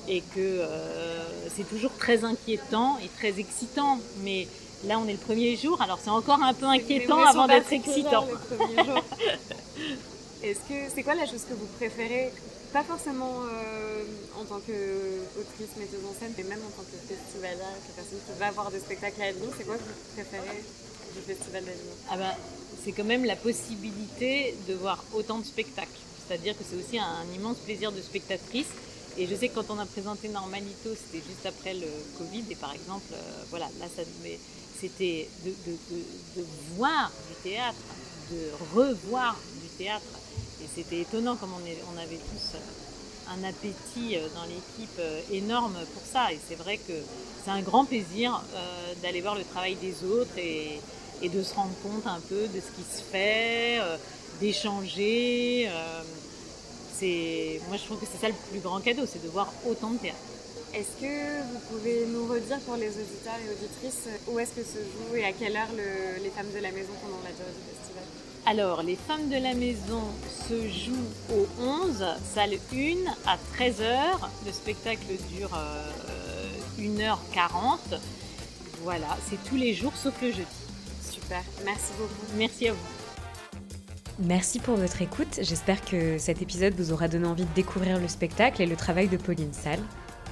et 0.06 0.20
que 0.20 0.38
euh, 0.38 1.24
c'est 1.54 1.68
toujours 1.68 1.92
très 1.96 2.24
inquiétant 2.24 2.98
et 3.02 3.08
très 3.18 3.40
excitant. 3.40 3.98
Mais 4.22 4.46
là, 4.86 4.98
on 4.98 5.08
est 5.08 5.12
le 5.12 5.18
premier 5.18 5.56
jour, 5.56 5.80
alors 5.82 5.98
c'est 6.02 6.10
encore 6.10 6.42
un 6.42 6.54
peu 6.54 6.66
inquiétant 6.66 7.22
avant 7.24 7.46
d'être 7.46 7.72
excitant. 7.72 8.26
Est-ce 10.44 10.60
que 10.60 10.94
c'est 10.94 11.02
quoi 11.02 11.14
la 11.14 11.26
chose 11.26 11.42
que 11.48 11.54
vous 11.54 11.66
préférez 11.78 12.30
pas 12.72 12.82
forcément 12.82 13.42
euh, 13.44 14.04
en 14.38 14.44
tant 14.44 14.58
qu'autrice, 14.58 15.76
metteuse 15.78 16.04
en 16.04 16.12
scène, 16.18 16.34
mais 16.36 16.44
même 16.44 16.58
en 16.66 16.70
tant 16.70 16.82
que 16.82 17.14
festivalière, 17.14 17.74
que 17.86 17.92
personne 17.94 18.18
qui 18.26 18.38
va 18.38 18.50
voir 18.50 18.70
des 18.70 18.80
spectacles 18.80 19.22
à 19.22 19.26
Avignon, 19.26 19.50
c'est 19.56 19.64
quoi 19.64 19.76
que 19.76 19.82
vous 19.82 20.14
préférez 20.14 20.62
du 21.14 21.20
Festival 21.22 21.64
d'Avignon 21.64 21.94
ah 22.10 22.16
ben, 22.16 22.32
C'est 22.84 22.92
quand 22.92 23.04
même 23.04 23.24
la 23.24 23.36
possibilité 23.36 24.56
de 24.68 24.74
voir 24.74 25.02
autant 25.14 25.38
de 25.38 25.44
spectacles. 25.44 26.00
C'est-à-dire 26.26 26.58
que 26.58 26.64
c'est 26.68 26.76
aussi 26.76 26.98
un 26.98 27.24
immense 27.34 27.58
plaisir 27.58 27.92
de 27.92 28.02
spectatrice 28.02 28.66
et 29.16 29.26
je 29.26 29.34
sais 29.36 29.48
que 29.48 29.54
quand 29.54 29.70
on 29.70 29.78
a 29.78 29.86
présenté 29.86 30.28
Normalito, 30.28 30.90
c'était 30.90 31.24
juste 31.24 31.46
après 31.46 31.74
le 31.74 31.86
Covid. 32.18 32.44
Et 32.50 32.56
par 32.56 32.72
exemple, 32.74 33.12
euh, 33.12 33.44
voilà, 33.50 33.66
là, 33.78 33.86
c'était 34.80 35.28
de, 35.44 36.42
voir 36.76 37.12
du 37.28 37.50
théâtre, 37.50 37.78
de 38.32 38.50
revoir 38.74 39.38
du 39.62 39.68
théâtre. 39.78 40.02
C'était 40.74 41.00
étonnant 41.00 41.36
comme 41.36 41.50
on, 41.52 41.98
avait 41.98 42.16
tous 42.16 42.56
euh, 42.56 43.34
un 43.34 43.48
appétit 43.48 44.16
euh, 44.16 44.26
dans 44.34 44.44
l'équipe 44.44 45.00
énorme 45.32 45.76
pour 45.92 46.02
ça. 46.02 46.32
Et 46.32 46.38
c'est 46.48 46.56
vrai 46.56 46.78
que 46.78 46.92
c'est 47.44 47.50
un 47.50 47.62
grand 47.62 47.84
plaisir 47.84 48.42
d'aller 49.02 49.20
voir 49.20 49.34
le 49.34 49.44
travail 49.44 49.76
des 49.76 50.04
autres 50.04 50.36
et, 50.38 50.80
de 51.22 51.42
se 51.42 51.54
rendre 51.54 51.72
compte 51.82 52.06
un 52.06 52.20
peu 52.28 52.48
de 52.48 52.60
ce 52.60 52.70
qui 52.76 52.82
se 52.82 53.02
fait, 53.02 53.80
d'échanger 54.40 55.70
moi 57.68 57.76
je 57.76 57.84
trouve 57.84 57.98
que 57.98 58.06
c'est 58.10 58.20
ça 58.20 58.28
le 58.28 58.34
plus 58.50 58.60
grand 58.60 58.80
cadeau, 58.80 59.02
c'est 59.06 59.22
de 59.22 59.28
voir 59.28 59.52
autant 59.68 59.90
de 59.90 59.98
théâtre. 59.98 60.18
Est-ce 60.76 61.00
que 61.00 61.42
vous 61.52 61.60
pouvez 61.70 62.04
nous 62.06 62.26
redire 62.26 62.58
pour 62.66 62.74
les 62.74 62.88
auditeurs 62.88 63.38
et 63.46 63.48
auditrices 63.48 64.08
où 64.26 64.40
est-ce 64.40 64.50
que 64.54 64.64
se 64.64 64.78
joue 64.78 65.14
et 65.14 65.24
à 65.24 65.30
quelle 65.32 65.56
heure 65.56 65.68
les 66.20 66.30
femmes 66.30 66.50
de 66.52 66.58
la 66.58 66.72
maison 66.72 66.90
pendant 67.00 67.22
la 67.22 67.30
durée 67.30 67.52
du 67.52 67.76
festival? 67.76 68.02
Alors, 68.44 68.82
les 68.82 68.96
femmes 68.96 69.28
de 69.28 69.36
la 69.36 69.54
maison 69.54 70.02
se 70.48 70.68
jouent 70.68 70.92
au 71.32 71.46
11, 71.62 72.04
salle 72.34 72.54
1 72.72 73.06
à 73.24 73.38
13h. 73.56 73.84
Le 74.44 74.52
spectacle 74.52 75.06
dure 75.36 75.56
1h40. 76.80 77.78
Voilà, 78.82 79.16
c'est 79.30 79.42
tous 79.48 79.56
les 79.56 79.74
jours 79.74 79.94
sauf 79.94 80.20
le 80.20 80.32
jeudi. 80.32 80.44
Super, 81.08 81.42
merci 81.64 81.92
beaucoup. 81.96 82.36
Merci 82.36 82.68
à 82.68 82.72
vous. 82.72 82.78
Merci 84.18 84.58
pour 84.58 84.74
votre 84.74 85.00
écoute. 85.02 85.38
J'espère 85.40 85.84
que 85.84 86.18
cet 86.18 86.42
épisode 86.42 86.74
vous 86.74 86.92
aura 86.92 87.06
donné 87.06 87.28
envie 87.28 87.44
de 87.44 87.54
découvrir 87.54 88.00
le 88.00 88.08
spectacle 88.08 88.60
et 88.60 88.66
le 88.66 88.74
travail 88.76 89.06
de 89.06 89.16
Pauline 89.16 89.52
Salle. 89.52 89.80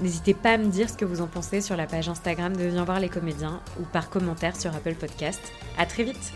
N'hésitez 0.01 0.35
pas 0.35 0.53
à 0.53 0.59
me 0.59 0.67
dire 0.67 0.89
ce 0.89 0.97
que 0.97 1.05
vous 1.05 1.21
en 1.21 1.27
pensez 1.27 1.61
sur 1.61 1.77
la 1.77 1.87
page 1.87 2.09
Instagram 2.09 2.57
de 2.57 2.65
Viens 2.65 2.85
voir 2.85 3.01
les 3.01 3.09
comédiens 3.09 3.61
ou 3.79 3.85
par 3.85 4.11
commentaire 4.11 4.57
sur 4.57 4.75
Apple 4.75 4.95
Podcast. 4.95 5.41
À 5.79 5.87
très 5.87 6.05
vite! 6.05 6.33